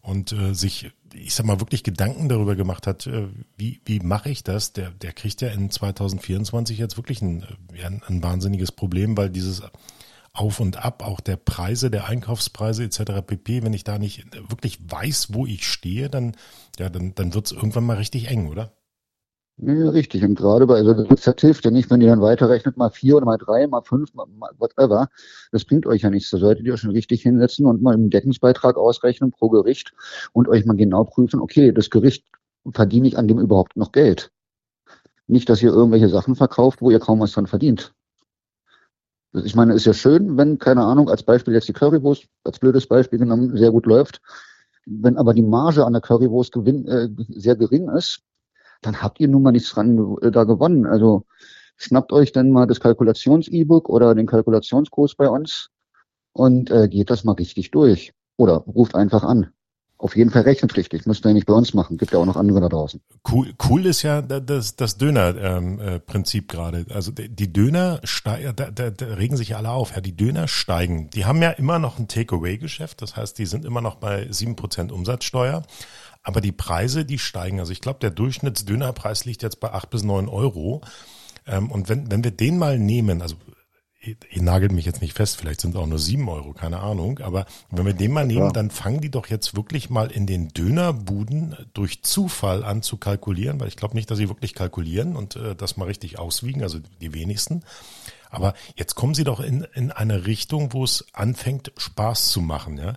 und 0.00 0.32
äh, 0.32 0.54
sich, 0.54 0.90
ich 1.14 1.34
sag 1.34 1.46
mal, 1.46 1.60
wirklich 1.60 1.84
Gedanken 1.84 2.28
darüber 2.28 2.56
gemacht 2.56 2.86
hat, 2.86 3.08
wie, 3.56 3.80
wie 3.84 4.00
mache 4.00 4.30
ich 4.30 4.42
das, 4.42 4.72
der, 4.72 4.90
der 4.90 5.12
kriegt 5.12 5.40
ja 5.42 5.48
in 5.48 5.70
2024 5.70 6.78
jetzt 6.78 6.96
wirklich 6.96 7.20
ein, 7.20 7.44
ja, 7.74 7.86
ein 7.86 8.22
wahnsinniges 8.22 8.72
Problem, 8.72 9.16
weil 9.16 9.28
dieses 9.28 9.62
Auf 10.34 10.60
und 10.60 10.82
Ab 10.82 11.06
auch 11.06 11.20
der 11.20 11.36
Preise, 11.36 11.90
der 11.90 12.08
Einkaufspreise 12.08 12.84
etc. 12.84 13.22
pp, 13.26 13.62
wenn 13.62 13.74
ich 13.74 13.84
da 13.84 13.98
nicht 13.98 14.24
wirklich 14.50 14.78
weiß, 14.90 15.34
wo 15.34 15.46
ich 15.46 15.66
stehe, 15.66 16.08
dann, 16.08 16.32
ja, 16.78 16.88
dann, 16.88 17.14
dann 17.14 17.34
wird's 17.34 17.52
irgendwann 17.52 17.84
mal 17.84 17.98
richtig 17.98 18.28
eng, 18.28 18.48
oder? 18.48 18.72
Ja, 19.58 19.90
richtig. 19.90 20.24
Und 20.24 20.34
gerade 20.34 20.66
bei, 20.66 20.76
also 20.76 20.94
das 21.04 21.24
hilft 21.38 21.64
ja 21.64 21.70
nicht, 21.70 21.90
wenn 21.90 22.00
ihr 22.00 22.08
dann 22.08 22.22
weiterrechnet, 22.22 22.76
mal 22.76 22.90
vier 22.90 23.16
oder 23.16 23.26
mal 23.26 23.36
drei, 23.36 23.66
mal 23.66 23.82
fünf, 23.82 24.12
mal, 24.14 24.26
mal 24.26 24.50
whatever. 24.58 25.08
Das 25.52 25.64
bringt 25.64 25.86
euch 25.86 26.02
ja 26.02 26.10
nichts. 26.10 26.30
Da 26.30 26.38
solltet 26.38 26.66
ihr 26.66 26.76
schon 26.76 26.90
richtig 26.90 27.22
hinsetzen 27.22 27.66
und 27.66 27.82
mal 27.82 27.94
einen 27.94 28.10
Deckungsbeitrag 28.10 28.76
ausrechnen 28.76 29.30
pro 29.30 29.50
Gericht 29.50 29.92
und 30.32 30.48
euch 30.48 30.64
mal 30.64 30.76
genau 30.76 31.04
prüfen, 31.04 31.40
okay, 31.40 31.72
das 31.72 31.90
Gericht 31.90 32.24
verdiene 32.72 33.06
ich 33.08 33.18
an 33.18 33.28
dem 33.28 33.38
überhaupt 33.38 33.76
noch 33.76 33.92
Geld. 33.92 34.32
Nicht, 35.26 35.48
dass 35.48 35.62
ihr 35.62 35.70
irgendwelche 35.70 36.08
Sachen 36.08 36.34
verkauft, 36.34 36.80
wo 36.80 36.90
ihr 36.90 36.98
kaum 36.98 37.20
was 37.20 37.32
dran 37.32 37.46
verdient. 37.46 37.94
Ich 39.32 39.54
meine, 39.54 39.74
ist 39.74 39.86
ja 39.86 39.94
schön, 39.94 40.36
wenn, 40.36 40.58
keine 40.58 40.82
Ahnung, 40.82 41.08
als 41.08 41.22
Beispiel 41.22 41.54
jetzt 41.54 41.68
die 41.68 41.72
Currywurst, 41.72 42.26
als 42.44 42.58
blödes 42.58 42.86
Beispiel 42.86 43.18
genommen, 43.18 43.56
sehr 43.56 43.70
gut 43.70 43.86
läuft. 43.86 44.20
Wenn 44.84 45.16
aber 45.16 45.32
die 45.32 45.42
Marge 45.42 45.86
an 45.86 45.94
der 45.94 46.02
Currywurst 46.02 46.52
gewinn, 46.52 46.86
äh, 46.86 47.08
sehr 47.28 47.56
gering 47.56 47.88
ist, 47.88 48.22
dann 48.82 49.00
habt 49.00 49.20
ihr 49.20 49.28
nun 49.28 49.42
mal 49.42 49.52
nichts 49.52 49.70
dran 49.70 50.16
äh, 50.20 50.30
da 50.30 50.44
gewonnen. 50.44 50.86
Also 50.86 51.24
schnappt 51.76 52.12
euch 52.12 52.32
dann 52.32 52.50
mal 52.50 52.66
das 52.66 52.80
Kalkulations-E-Book 52.80 53.88
oder 53.88 54.14
den 54.14 54.26
Kalkulationskurs 54.26 55.14
bei 55.14 55.28
uns 55.28 55.70
und 56.32 56.70
äh, 56.70 56.88
geht 56.88 57.10
das 57.10 57.24
mal 57.24 57.32
richtig 57.32 57.70
durch. 57.70 58.12
Oder 58.36 58.56
ruft 58.56 58.94
einfach 58.94 59.22
an. 59.22 59.51
Auf 60.02 60.16
jeden 60.16 60.30
Fall 60.30 60.42
rechenpflichtig, 60.42 61.06
müsst 61.06 61.24
ihr 61.24 61.32
nicht 61.32 61.46
bei 61.46 61.54
uns 61.54 61.74
machen. 61.74 61.96
Gibt 61.96 62.10
ja 62.10 62.18
auch 62.18 62.24
noch 62.24 62.34
andere 62.34 62.60
da 62.60 62.68
draußen. 62.68 63.00
Cool, 63.30 63.54
cool 63.68 63.86
ist 63.86 64.02
ja 64.02 64.20
das, 64.20 64.74
das 64.74 64.98
Döner-Prinzip 64.98 66.42
ähm, 66.42 66.48
äh, 66.48 66.52
gerade. 66.52 66.86
Also 66.92 67.12
die 67.12 67.52
Döner 67.52 68.00
steigen, 68.02 68.52
da, 68.56 68.72
da, 68.72 68.90
da 68.90 69.06
regen 69.14 69.36
sich 69.36 69.54
alle 69.54 69.70
auf. 69.70 69.94
Ja, 69.94 70.00
die 70.00 70.16
Döner 70.16 70.48
steigen. 70.48 71.08
Die 71.10 71.24
haben 71.24 71.40
ja 71.40 71.50
immer 71.50 71.78
noch 71.78 72.00
ein 72.00 72.08
Takeaway-Geschäft. 72.08 73.00
Das 73.00 73.14
heißt, 73.14 73.38
die 73.38 73.46
sind 73.46 73.64
immer 73.64 73.80
noch 73.80 73.94
bei 73.94 74.26
sieben 74.28 74.56
Prozent 74.56 74.90
Umsatzsteuer. 74.90 75.62
Aber 76.24 76.40
die 76.40 76.50
Preise, 76.50 77.04
die 77.04 77.20
steigen. 77.20 77.60
Also 77.60 77.70
ich 77.70 77.80
glaube, 77.80 78.00
der 78.00 78.10
Durchschnittsdönerpreis 78.10 79.24
liegt 79.24 79.44
jetzt 79.44 79.60
bei 79.60 79.72
acht 79.72 79.90
bis 79.90 80.02
neun 80.02 80.28
Euro. 80.28 80.80
Ähm, 81.46 81.70
und 81.70 81.88
wenn, 81.88 82.10
wenn 82.10 82.24
wir 82.24 82.32
den 82.32 82.58
mal 82.58 82.76
nehmen, 82.76 83.22
also 83.22 83.36
ihr, 84.02 84.42
nagelt 84.42 84.72
mich 84.72 84.84
jetzt 84.84 85.00
nicht 85.00 85.14
fest, 85.14 85.36
vielleicht 85.36 85.60
sind 85.60 85.74
es 85.74 85.80
auch 85.80 85.86
nur 85.86 85.98
sieben 85.98 86.28
Euro, 86.28 86.52
keine 86.52 86.80
Ahnung. 86.80 87.20
Aber 87.20 87.46
wenn 87.70 87.86
wir 87.86 87.94
den 87.94 88.12
mal 88.12 88.26
nehmen, 88.26 88.46
ja. 88.46 88.50
dann 88.50 88.70
fangen 88.70 89.00
die 89.00 89.10
doch 89.10 89.26
jetzt 89.28 89.54
wirklich 89.54 89.90
mal 89.90 90.10
in 90.10 90.26
den 90.26 90.48
Dönerbuden 90.48 91.56
durch 91.72 92.02
Zufall 92.02 92.64
an 92.64 92.82
zu 92.82 92.96
kalkulieren, 92.96 93.60
weil 93.60 93.68
ich 93.68 93.76
glaube 93.76 93.94
nicht, 93.94 94.10
dass 94.10 94.18
sie 94.18 94.28
wirklich 94.28 94.54
kalkulieren 94.54 95.16
und 95.16 95.36
äh, 95.36 95.54
das 95.54 95.76
mal 95.76 95.84
richtig 95.84 96.18
auswiegen, 96.18 96.62
also 96.62 96.80
die 97.00 97.14
wenigsten. 97.14 97.62
Aber 98.30 98.54
jetzt 98.76 98.94
kommen 98.94 99.14
sie 99.14 99.24
doch 99.24 99.40
in, 99.40 99.66
in 99.74 99.92
eine 99.92 100.26
Richtung, 100.26 100.72
wo 100.72 100.84
es 100.84 101.06
anfängt, 101.12 101.72
Spaß 101.76 102.28
zu 102.28 102.40
machen, 102.40 102.78
ja. 102.78 102.94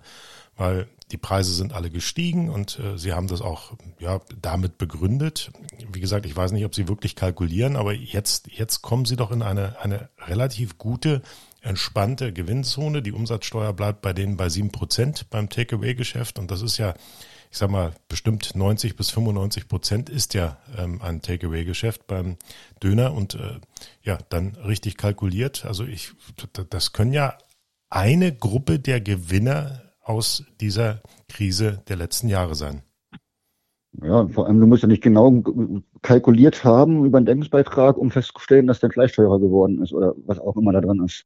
Weil 0.58 0.88
die 1.12 1.18
Preise 1.18 1.54
sind 1.54 1.74
alle 1.74 1.92
gestiegen 1.92 2.50
und 2.50 2.80
äh, 2.80 2.98
sie 2.98 3.14
haben 3.14 3.28
das 3.28 3.42
auch 3.42 3.74
ja 4.00 4.22
damit 4.42 4.78
begründet. 4.78 5.52
Wie 5.92 6.00
gesagt, 6.00 6.26
ich 6.26 6.36
weiß 6.36 6.52
nicht, 6.52 6.66
ob 6.66 6.74
sie 6.74 6.88
wirklich 6.88 7.16
kalkulieren, 7.16 7.76
aber 7.76 7.94
jetzt 7.94 8.48
jetzt 8.52 8.82
kommen 8.82 9.06
sie 9.06 9.16
doch 9.16 9.32
in 9.32 9.42
eine 9.42 9.80
eine 9.80 10.10
relativ 10.20 10.78
gute 10.78 11.22
entspannte 11.62 12.34
Gewinnzone. 12.34 13.02
Die 13.02 13.12
Umsatzsteuer 13.12 13.74
bleibt 13.74 14.02
bei 14.02 14.14
denen 14.14 14.38
bei 14.38 14.50
sieben 14.50 14.72
Prozent 14.72 15.30
beim 15.30 15.50
Takeaway-Geschäft 15.50 16.40
und 16.40 16.50
das 16.50 16.62
ist 16.62 16.78
ja 16.78 16.96
ich 17.52 17.60
sag 17.60 17.70
mal, 17.70 17.94
bestimmt 18.10 18.54
90 18.54 18.98
bis 18.98 19.12
95 19.12 19.70
Prozent 19.70 20.10
ist 20.10 20.34
ja 20.34 20.58
ähm, 20.78 21.02
ein 21.02 21.22
Takeaway-Geschäft 21.22 22.06
beim 22.06 22.36
Döner 22.84 23.14
und 23.14 23.36
äh, 23.36 23.60
ja, 24.02 24.18
dann 24.28 24.56
richtig 24.56 24.98
kalkuliert. 24.98 25.64
Also 25.64 25.86
ich, 25.86 26.12
das 26.70 26.92
können 26.92 27.14
ja 27.14 27.38
eine 27.90 28.36
Gruppe 28.36 28.78
der 28.78 29.00
Gewinner 29.00 29.85
aus 30.06 30.46
dieser 30.62 31.02
Krise 31.28 31.82
der 31.90 31.98
letzten 31.98 32.30
Jahre 32.30 32.56
sein. 32.56 32.84
Ja, 34.04 34.28
vor 34.28 34.46
allem, 34.46 34.60
du 34.60 34.68
musst 34.68 34.84
ja 34.84 34.88
nicht 34.88 35.04
genau 35.04 35.42
kalkuliert 36.02 36.64
haben 36.64 37.06
über 37.06 37.18
einen 37.18 37.26
Deckungsbeitrag, 37.26 37.98
um 37.98 38.12
festzustellen, 38.12 38.68
dass 38.68 38.80
dein 38.80 38.92
Fleisch 38.92 39.14
teurer 39.14 39.40
geworden 39.40 39.82
ist 39.82 39.94
oder 39.94 40.14
was 40.26 40.40
auch 40.40 40.58
immer 40.58 40.74
da 40.74 40.82
dran 40.82 41.04
ist. 41.04 41.26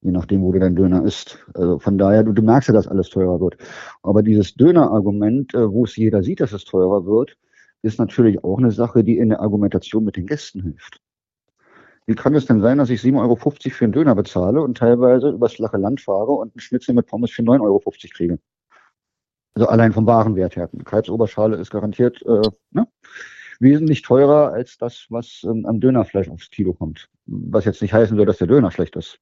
Je 0.00 0.10
nachdem, 0.10 0.42
wo 0.42 0.50
du 0.50 0.58
dein 0.58 0.74
Döner 0.74 1.04
isst. 1.04 1.38
Also 1.54 1.78
von 1.78 1.98
daher, 1.98 2.24
du, 2.24 2.32
du 2.32 2.42
merkst 2.42 2.68
ja, 2.68 2.74
dass 2.74 2.88
alles 2.88 3.10
teurer 3.10 3.40
wird. 3.40 3.56
Aber 4.02 4.22
dieses 4.22 4.54
Döner-Argument, 4.54 5.54
äh, 5.54 5.70
wo 5.70 5.84
es 5.84 5.94
jeder 5.94 6.22
sieht, 6.22 6.40
dass 6.40 6.52
es 6.52 6.64
teurer 6.64 7.04
wird, 7.06 7.36
ist 7.82 7.98
natürlich 7.98 8.42
auch 8.42 8.58
eine 8.58 8.72
Sache, 8.72 9.04
die 9.04 9.18
in 9.18 9.28
der 9.28 9.40
Argumentation 9.40 10.04
mit 10.04 10.16
den 10.16 10.26
Gästen 10.26 10.62
hilft. 10.62 11.00
Wie 12.06 12.14
kann 12.14 12.34
es 12.34 12.46
denn 12.46 12.60
sein, 12.60 12.78
dass 12.78 12.90
ich 12.90 13.00
7,50 13.00 13.20
Euro 13.20 13.36
für 13.36 13.84
einen 13.84 13.92
Döner 13.92 14.14
bezahle 14.14 14.60
und 14.60 14.76
teilweise 14.76 15.30
übers 15.30 15.54
flache 15.54 15.76
Land 15.76 16.00
fahre 16.00 16.32
und 16.32 16.54
einen 16.54 16.60
Schnitzel 16.60 16.94
mit 16.94 17.06
Pommes 17.06 17.30
für 17.30 17.42
9,50 17.42 17.62
Euro 17.62 17.80
kriege? 18.12 18.38
Also 19.54 19.68
allein 19.68 19.92
vom 19.92 20.06
Warenwert 20.06 20.56
her. 20.56 20.68
Eine 20.72 20.84
Kalbsoberschale 20.84 21.56
ist 21.56 21.70
garantiert 21.70 22.22
äh, 22.22 22.42
ne? 22.70 22.88
wesentlich 23.60 24.02
teurer 24.02 24.52
als 24.52 24.78
das, 24.78 25.06
was 25.10 25.42
ähm, 25.44 25.66
am 25.66 25.80
Dönerfleisch 25.80 26.28
aufs 26.28 26.50
Kilo 26.50 26.72
kommt. 26.72 27.08
Was 27.26 27.64
jetzt 27.64 27.82
nicht 27.82 27.92
heißen 27.92 28.16
soll, 28.16 28.26
dass 28.26 28.38
der 28.38 28.46
Döner 28.48 28.70
schlecht 28.70 28.96
ist. 28.96 29.18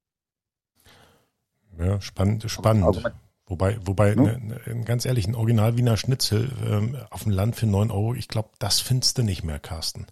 Ja, 1.78 2.00
spannend, 2.00 2.48
spannend. 2.50 3.02
Wobei, 3.46 3.78
wobei, 3.84 4.10
ja. 4.10 4.14
ne, 4.14 4.38
ne, 4.38 4.84
ganz 4.84 5.04
ehrlich, 5.04 5.26
ein 5.26 5.34
Original 5.34 5.76
Wiener 5.76 5.96
Schnitzel 5.96 6.50
ähm, 6.64 6.96
auf 7.10 7.24
dem 7.24 7.32
Land 7.32 7.56
für 7.56 7.66
9 7.66 7.90
Euro, 7.90 8.14
ich 8.14 8.28
glaube, 8.28 8.50
das 8.60 8.80
findest 8.80 9.18
du 9.18 9.22
nicht 9.22 9.42
mehr, 9.42 9.58
Carsten. 9.58 10.06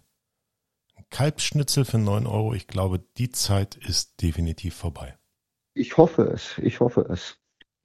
Kalbsschnitzel 1.09 1.85
für 1.85 1.97
9 1.97 2.27
Euro, 2.27 2.53
ich 2.53 2.67
glaube, 2.67 2.99
die 3.17 3.29
Zeit 3.29 3.75
ist 3.75 4.21
definitiv 4.21 4.75
vorbei. 4.75 5.17
Ich 5.73 5.97
hoffe 5.97 6.23
es, 6.23 6.57
ich 6.59 6.79
hoffe 6.79 7.01
es. 7.09 7.37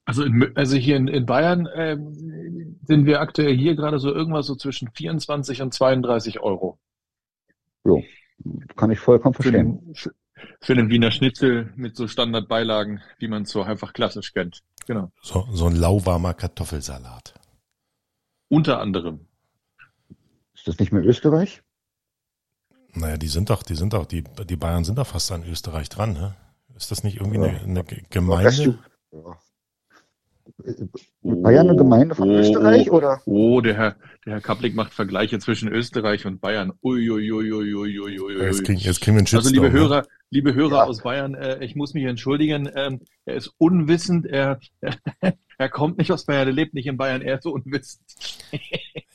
Also, 0.07 0.23
in, 0.25 0.53
also 0.55 0.77
hier 0.77 0.97
in, 0.97 1.09
in 1.09 1.25
Bayern 1.25 1.67
äh, 1.67 1.97
sind 2.83 3.07
wir 3.07 3.21
aktuell 3.21 3.57
hier 3.57 3.75
gerade 3.75 3.99
so 3.99 4.13
irgendwas 4.13 4.47
so 4.47 4.55
zwischen 4.55 4.91
24 4.91 5.63
und 5.63 5.73
32 5.73 6.41
Euro. 6.41 6.79
Jo, 7.85 8.03
kann 8.77 8.91
ich 8.91 8.99
vollkommen 8.99 9.35
verstehen. 9.35 9.95
Für 9.95 10.11
den, 10.11 10.17
für 10.61 10.75
den 10.75 10.91
Wiener 10.91 11.11
Schnitzel 11.11 11.73
mit 11.77 11.97
so 11.97 12.07
Standardbeilagen, 12.07 13.01
wie 13.19 13.29
man 13.29 13.43
es 13.43 13.51
so 13.51 13.63
einfach 13.63 13.93
klassisch 13.93 14.33
kennt. 14.33 14.63
Genau. 14.87 15.11
So, 15.23 15.47
so 15.51 15.67
ein 15.67 15.77
lauwarmer 15.77 16.35
Kartoffelsalat. 16.35 17.35
Unter 18.49 18.81
anderem. 18.81 19.27
Ist 20.55 20.69
das 20.69 20.79
nicht 20.79 20.93
mehr 20.93 21.05
Österreich? 21.05 21.63
Naja, 22.95 23.17
die 23.17 23.29
sind 23.29 23.51
doch, 23.51 23.63
die 23.63 23.75
sind 23.75 23.93
doch, 23.93 24.07
die, 24.07 24.25
die 24.49 24.57
Bayern 24.57 24.85
sind 24.85 24.99
doch 24.99 25.07
fast 25.07 25.33
an 25.33 25.45
Österreich 25.45 25.89
dran, 25.89 26.13
ne? 26.13 26.37
Ist 26.77 26.91
das 26.91 27.05
nicht 27.05 27.21
irgendwie 27.21 27.39
ja. 27.39 27.45
eine, 27.45 27.61
eine 27.61 27.85
Gemeinde? 28.11 28.79
Ja. 29.13 29.39
Bayern 31.23 31.69
eine 31.69 31.77
Gemeinde 31.77 32.15
von 32.15 32.31
oh, 32.31 32.35
Österreich 32.35 32.91
oder? 32.91 33.21
Oh, 33.25 33.61
der 33.61 33.75
Herr, 33.75 33.97
der 34.25 34.35
Herr 34.35 34.41
Kapplik 34.41 34.75
macht 34.75 34.93
Vergleiche 34.93 35.39
zwischen 35.39 35.69
Österreich 35.69 36.27
und 36.27 36.41
Bayern. 36.41 36.73
Uiuiuiuiui. 36.83 38.45
Jetzt 38.45 38.65
kriegen, 38.65 38.79
jetzt 38.79 39.01
kriegen 39.01 39.17
wir 39.17 39.21
einen 39.21 39.37
Also 39.37 39.51
liebe 39.51 39.71
ne? 39.71 39.73
Hörer, 39.73 40.07
liebe 40.31 40.55
Hörer 40.55 40.77
ja. 40.77 40.85
aus 40.85 41.03
Bayern, 41.03 41.35
äh, 41.35 41.65
ich 41.65 41.77
muss 41.77 41.95
mich 41.95 42.05
entschuldigen. 42.05 42.69
Ähm, 42.75 43.01
er 43.27 43.37
ist 43.37 43.53
unwissend, 43.59 44.27
er, 44.27 44.61
er 45.59 45.69
kommt 45.69 45.99
nicht 45.99 46.13
aus 46.13 46.25
Bayern, 46.25 46.49
er 46.49 46.53
lebt 46.53 46.75
nicht 46.75 46.87
in 46.87 46.97
Bayern, 46.97 47.23
er 47.23 47.37
ist 47.37 47.45
so 47.45 47.53
unwissend. 47.53 48.03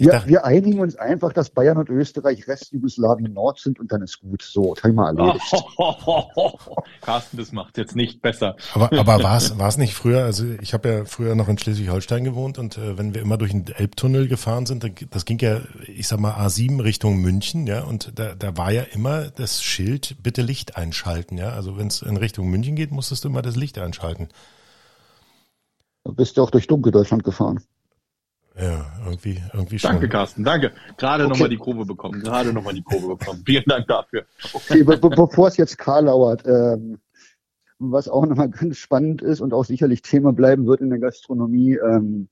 Ja, 0.01 0.25
wir 0.25 0.45
einigen 0.45 0.79
uns 0.79 0.95
einfach, 0.95 1.33
dass 1.33 1.49
Bayern 1.49 1.77
und 1.77 1.89
Österreich 1.89 2.47
Rest 2.47 2.71
Jugoslawien 2.71 3.33
Nord 3.33 3.59
sind 3.59 3.81
und 3.81 3.91
dann 3.91 4.01
ist 4.01 4.21
gut. 4.21 4.41
So, 4.41 4.73
Thema 4.73 5.07
erledigt. 5.07 5.53
Carsten, 7.01 7.35
das 7.35 7.51
macht 7.51 7.77
jetzt 7.77 7.97
nicht 7.97 8.21
besser. 8.21 8.55
Aber, 8.73 8.97
aber 8.97 9.21
war 9.21 9.35
es 9.35 9.59
war 9.59 9.67
es 9.67 9.77
nicht 9.77 9.93
früher, 9.93 10.23
also 10.23 10.45
ich 10.61 10.73
habe 10.73 10.87
ja 10.87 11.05
früher 11.05 11.35
noch 11.35 11.49
in 11.49 11.57
Schleswig-Holstein 11.57 12.23
gewohnt 12.23 12.57
und 12.57 12.77
äh, 12.77 12.97
wenn 12.97 13.13
wir 13.13 13.21
immer 13.21 13.37
durch 13.37 13.51
den 13.51 13.67
Elbtunnel 13.67 14.29
gefahren 14.29 14.65
sind, 14.65 14.89
das 15.11 15.25
ging 15.25 15.37
ja, 15.39 15.59
ich 15.85 16.07
sag 16.07 16.21
mal, 16.21 16.31
A7 16.31 16.81
Richtung 16.81 17.17
München, 17.17 17.67
ja, 17.67 17.83
und 17.83 18.17
da, 18.17 18.35
da 18.35 18.55
war 18.55 18.71
ja 18.71 18.83
immer 18.83 19.29
das 19.31 19.61
Schild, 19.61 20.15
bitte 20.23 20.41
Licht 20.41 20.77
einschalten, 20.77 21.37
ja. 21.37 21.49
Also 21.49 21.77
wenn 21.77 21.87
es 21.87 22.01
in 22.01 22.15
Richtung 22.15 22.49
München 22.49 22.77
geht, 22.77 22.91
musstest 22.91 23.25
du 23.25 23.27
immer 23.27 23.41
das 23.41 23.57
Licht 23.57 23.77
einschalten. 23.77 23.98
Du 26.03 26.13
bist 26.13 26.37
ja 26.37 26.43
auch 26.43 26.51
durch 26.51 26.67
Dunkeldeutschland 26.67 27.23
gefahren. 27.23 27.63
Ja, 28.59 28.85
irgendwie, 29.05 29.41
irgendwie 29.53 29.79
schon. 29.79 29.91
Danke, 29.91 30.09
Carsten, 30.09 30.43
danke. 30.43 30.71
Gerade 30.97 31.23
okay. 31.23 31.31
nochmal 31.31 31.49
die 31.49 31.57
Kurve 31.57 31.85
bekommen, 31.85 32.21
gerade 32.21 32.51
nochmal 32.51 32.73
die 32.73 32.81
Kurve 32.81 33.15
bekommen. 33.15 33.43
Vielen 33.45 33.63
Dank 33.65 33.87
dafür. 33.87 34.25
Okay, 34.53 34.83
be 34.83 34.97
bevor 34.97 35.47
es 35.47 35.55
jetzt 35.55 35.77
Karl 35.77 36.05
lauert, 36.05 36.43
ähm, 36.45 36.99
was 37.77 38.09
auch 38.09 38.25
nochmal 38.25 38.49
ganz 38.49 38.77
spannend 38.77 39.21
ist 39.21 39.39
und 39.39 39.53
auch 39.53 39.63
sicherlich 39.63 40.01
Thema 40.01 40.33
bleiben 40.33 40.67
wird 40.67 40.81
in 40.81 40.89
der 40.89 40.99
Gastronomie, 40.99 41.75
ähm, 41.75 42.27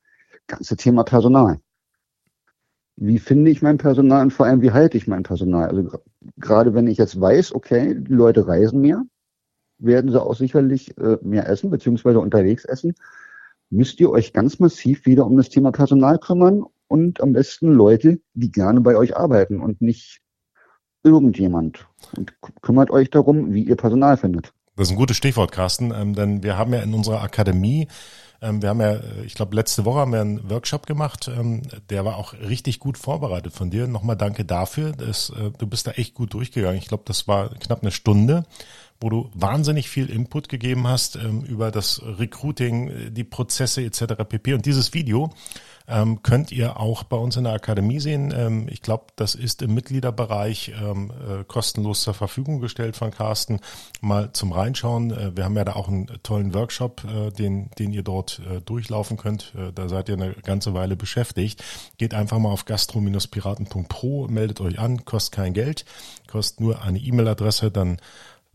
ganze 0.48 0.76
Thema 0.76 1.04
Personal. 1.04 1.60
Wie 2.98 3.20
finde 3.20 3.52
ich 3.52 3.62
mein 3.62 3.78
Personal 3.78 4.24
und 4.24 4.32
vor 4.32 4.48
allem, 4.48 4.62
wie 4.62 4.72
halte 4.72 4.98
ich 4.98 5.08
mein 5.08 5.24
Personal? 5.24 5.70
Also 5.70 6.00
gerade 6.38 6.74
wenn 6.74 6.88
ich 6.88 6.98
jetzt 6.98 7.22
weiß, 7.22 7.54
okay, 7.54 7.96
die 7.96 8.14
Leute 8.14 8.48
reisen 8.48 8.82
mehr, 8.82 9.04
werden 9.80 10.12
sie 10.12 10.22
auch 10.22 10.36
sicherlich 10.36 10.98
äh, 10.98 11.18
mehr 11.22 11.48
essen, 11.48 11.70
beziehungsweise 11.70 12.20
unterwegs 12.20 12.66
essen 12.66 12.96
müsst 13.70 14.00
ihr 14.00 14.10
euch 14.10 14.34
ganz 14.34 14.60
massiv 14.60 15.06
wieder 15.06 15.26
um 15.26 15.38
das 15.38 15.50
Thema 15.50 15.72
Personal 15.72 16.18
kümmern 16.20 16.64
und 16.88 17.22
am 17.22 17.34
besten 17.34 17.74
Leute, 17.74 18.20
die 18.34 18.52
gerne 18.52 18.82
bei 18.82 18.96
euch 18.96 19.18
arbeiten 19.18 19.60
und 19.60 19.82
nicht 19.82 20.22
irgendjemand. 21.04 21.88
Und 22.16 22.34
kümmert 22.62 22.92
euch 22.92 23.10
darum, 23.10 23.54
wie 23.54 23.64
ihr 23.64 23.76
Personal 23.76 24.18
findet. 24.18 24.54
Das 24.76 24.88
ist 24.88 24.92
ein 24.92 24.98
gutes 24.98 25.18
Stichwort, 25.18 25.52
Carsten, 25.52 25.92
ähm, 25.92 26.14
denn 26.14 26.44
wir 26.44 26.58
haben 26.58 26.74
ja 26.74 26.82
in 26.82 26.94
unserer 26.94 27.24
Akademie, 27.24 27.88
ähm, 28.42 28.62
wir 28.62 28.70
haben 28.70 28.80
ja, 28.80 29.00
ich 29.26 29.34
glaube, 29.34 29.56
letzte 29.56 29.86
Woche 29.86 30.00
haben 30.00 30.12
wir 30.12 30.22
einen 30.22 30.50
Workshop 30.50 30.86
gemacht, 30.86 31.30
ähm, 31.36 31.64
der 31.90 32.06
war 32.06 32.18
auch 32.18 32.34
richtig 32.34 32.80
gut 32.80 32.98
vorbereitet 32.98 33.54
von 33.54 33.72
dir. 33.72 33.88
Nochmal 33.88 34.16
danke 34.16 34.46
dafür. 34.46 34.92
Das, 34.92 35.32
äh, 35.32 35.50
du 35.58 35.66
bist 35.66 35.88
da 35.88 35.92
echt 35.92 36.14
gut 36.14 36.36
durchgegangen. 36.36 36.78
Ich 36.78 36.88
glaube, 36.88 37.04
das 37.08 37.28
war 37.28 37.50
knapp 37.56 37.82
eine 37.82 37.92
Stunde 37.92 38.46
wo 39.00 39.10
du 39.10 39.30
wahnsinnig 39.34 39.90
viel 39.90 40.10
Input 40.10 40.50
gegeben 40.50 40.88
hast 40.88 41.16
ähm, 41.16 41.44
über 41.44 41.72
das 41.72 42.02
Recruiting, 42.04 42.88
äh, 42.88 43.12
die 43.12 43.24
Prozesse 43.24 43.84
etc. 43.84 44.16
pp. 44.28 44.54
Und 44.54 44.66
dieses 44.66 44.94
Video 44.94 45.32
ähm, 45.88 46.22
könnt 46.22 46.52
ihr 46.52 46.80
auch 46.80 47.04
bei 47.04 47.16
uns 47.16 47.38
in 47.38 47.46
der 47.46 47.54
Akademie 47.54 48.00
sehen. 48.00 48.34
Ähm, 48.36 48.68
ich 48.70 48.82
glaube, 48.82 49.06
das 49.16 49.36
ist 49.36 49.62
im 49.62 49.74
Mitgliederbereich 49.74 50.74
ähm, 50.82 51.12
äh, 51.12 51.44
kostenlos 51.46 52.02
zur 52.02 52.14
Verfügung 52.14 52.60
gestellt 52.60 52.98
von 52.98 53.12
Carsten. 53.12 53.60
Mal 54.02 54.34
zum 54.34 54.52
Reinschauen. 54.52 55.12
Äh, 55.12 55.38
wir 55.38 55.46
haben 55.46 55.56
ja 55.56 55.64
da 55.64 55.74
auch 55.74 55.88
einen 55.88 56.08
tollen 56.24 56.54
Workshop, 56.54 57.04
äh, 57.06 57.32
den, 57.32 57.70
den 57.80 57.94
ihr 57.94 58.04
dort 58.04 58.42
äh, 58.52 58.60
durchlaufen 58.62 59.16
könnt. 59.16 59.54
Äh, 59.56 59.72
da 59.74 59.88
seid 59.88 60.10
ihr 60.10 60.16
eine 60.16 60.34
ganze 60.34 60.74
Weile 60.74 60.98
beschäftigt. 60.98 61.64
Geht 61.98 62.14
einfach 62.14 62.38
mal 62.38 62.50
auf 62.50 62.66
gastro-piraten.pro, 62.66 64.28
meldet 64.28 64.60
euch 64.60 64.80
an, 64.80 65.06
kostet 65.06 65.36
kein 65.36 65.54
Geld, 65.54 65.86
kostet 66.28 66.60
nur 66.60 66.82
eine 66.82 67.00
E-Mail-Adresse, 67.00 67.72
dann 67.72 67.98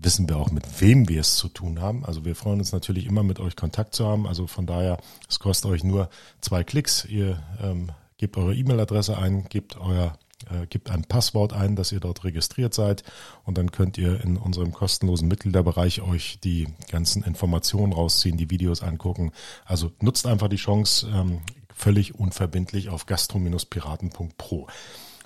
wissen 0.02 0.28
wir 0.28 0.36
auch, 0.36 0.50
mit 0.50 0.80
wem 0.80 1.08
wir 1.08 1.20
es 1.20 1.36
zu 1.36 1.48
tun 1.48 1.80
haben. 1.80 2.04
Also 2.04 2.24
wir 2.24 2.34
freuen 2.34 2.58
uns 2.58 2.72
natürlich 2.72 3.06
immer, 3.06 3.22
mit 3.22 3.40
euch 3.40 3.56
Kontakt 3.56 3.94
zu 3.94 4.06
haben. 4.06 4.26
Also 4.26 4.46
von 4.46 4.66
daher, 4.66 4.98
es 5.28 5.38
kostet 5.38 5.70
euch 5.70 5.84
nur 5.84 6.08
zwei 6.40 6.64
Klicks. 6.64 7.04
Ihr 7.04 7.42
ähm, 7.62 7.90
gebt 8.18 8.36
eure 8.36 8.54
E-Mail-Adresse 8.54 9.16
ein, 9.18 9.46
gebt 9.48 9.76
euer 9.76 10.18
äh, 10.50 10.66
gebt 10.66 10.90
ein 10.90 11.04
Passwort 11.04 11.52
ein, 11.52 11.76
dass 11.76 11.92
ihr 11.92 12.00
dort 12.00 12.24
registriert 12.24 12.74
seid 12.74 13.04
und 13.44 13.58
dann 13.58 13.70
könnt 13.70 13.98
ihr 13.98 14.22
in 14.22 14.36
unserem 14.36 14.72
kostenlosen 14.72 15.28
Mitgliederbereich 15.28 16.02
euch 16.02 16.38
die 16.42 16.68
ganzen 16.90 17.22
Informationen 17.22 17.92
rausziehen, 17.92 18.36
die 18.36 18.50
Videos 18.50 18.82
angucken. 18.82 19.32
Also 19.64 19.92
nutzt 20.00 20.26
einfach 20.26 20.48
die 20.48 20.56
Chance, 20.56 21.08
ähm, 21.12 21.42
völlig 21.74 22.14
unverbindlich 22.14 22.88
auf 22.88 23.06
gastro-piraten.pro. 23.06 24.66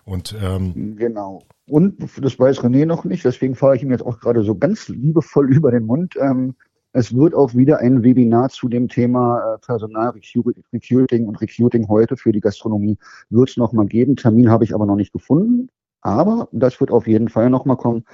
Und 0.06 0.36
ähm, 0.40 0.94
genau. 0.96 1.42
Und 1.68 2.00
das 2.22 2.38
weiß 2.38 2.60
René 2.60 2.86
noch 2.86 3.04
nicht, 3.04 3.24
deswegen 3.24 3.56
fahre 3.56 3.74
ich 3.74 3.82
ihm 3.82 3.90
jetzt 3.90 4.06
auch 4.06 4.20
gerade 4.20 4.44
so 4.44 4.54
ganz 4.54 4.88
liebevoll 4.88 5.52
über 5.54 5.72
den 5.72 5.84
Mund. 5.84 6.14
Ähm, 6.16 6.54
es 6.92 7.14
wird 7.14 7.34
auch 7.34 7.54
wieder 7.54 7.80
ein 7.80 8.04
Webinar 8.04 8.48
zu 8.48 8.68
dem 8.68 8.88
Thema 8.88 9.54
äh, 9.54 9.58
Personal 9.58 10.10
Recruiting 10.10 11.26
und 11.26 11.40
Recruiting 11.40 11.88
heute 11.88 12.16
für 12.16 12.30
die 12.30 12.40
Gastronomie 12.40 12.96
wird 13.30 13.50
es 13.50 13.56
nochmal 13.56 13.86
geben. 13.86 14.14
Termin 14.14 14.48
habe 14.48 14.62
ich 14.62 14.74
aber 14.74 14.86
noch 14.86 14.94
nicht 14.94 15.12
gefunden, 15.12 15.68
aber 16.02 16.48
das 16.52 16.80
wird 16.80 16.92
auf 16.92 17.08
jeden 17.08 17.28
Fall 17.28 17.50
nochmal 17.50 17.76
kommen. 17.76 18.04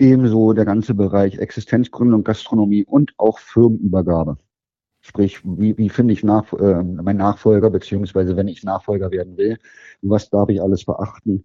Ebenso 0.00 0.52
der 0.52 0.64
ganze 0.64 0.94
Bereich 0.94 1.38
Existenzgründung, 1.38 2.24
Gastronomie 2.24 2.84
und 2.84 3.14
auch 3.18 3.38
Firmenübergabe. 3.38 4.36
Sprich, 5.10 5.40
wie, 5.42 5.76
wie 5.76 5.88
finde 5.88 6.14
ich 6.14 6.22
nach, 6.22 6.52
äh, 6.52 6.84
mein 6.84 7.16
Nachfolger, 7.16 7.68
beziehungsweise 7.68 8.36
wenn 8.36 8.46
ich 8.46 8.62
Nachfolger 8.62 9.10
werden 9.10 9.36
will, 9.36 9.58
was 10.02 10.30
darf 10.30 10.48
ich 10.50 10.62
alles 10.62 10.84
beachten? 10.84 11.44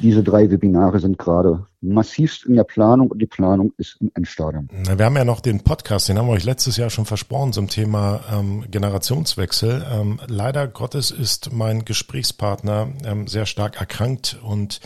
Diese 0.00 0.22
drei 0.22 0.48
Webinare 0.48 1.00
sind 1.00 1.18
gerade 1.18 1.66
massivst 1.80 2.46
in 2.46 2.54
der 2.54 2.62
Planung 2.62 3.10
und 3.10 3.18
die 3.18 3.26
Planung 3.26 3.72
ist 3.78 3.96
im 4.00 4.12
Endstadium. 4.14 4.68
Wir 4.70 5.04
haben 5.04 5.16
ja 5.16 5.24
noch 5.24 5.40
den 5.40 5.64
Podcast, 5.64 6.08
den 6.08 6.18
haben 6.18 6.28
wir 6.28 6.34
euch 6.34 6.44
letztes 6.44 6.76
Jahr 6.76 6.88
schon 6.88 7.04
versprochen 7.04 7.52
zum 7.52 7.66
Thema 7.66 8.20
ähm, 8.32 8.64
Generationswechsel. 8.70 9.84
Ähm, 9.92 10.20
leider 10.28 10.68
Gottes 10.68 11.10
ist 11.10 11.52
mein 11.52 11.84
Gesprächspartner 11.84 12.90
ähm, 13.04 13.26
sehr 13.26 13.46
stark 13.46 13.80
erkrankt 13.80 14.38
und 14.40 14.80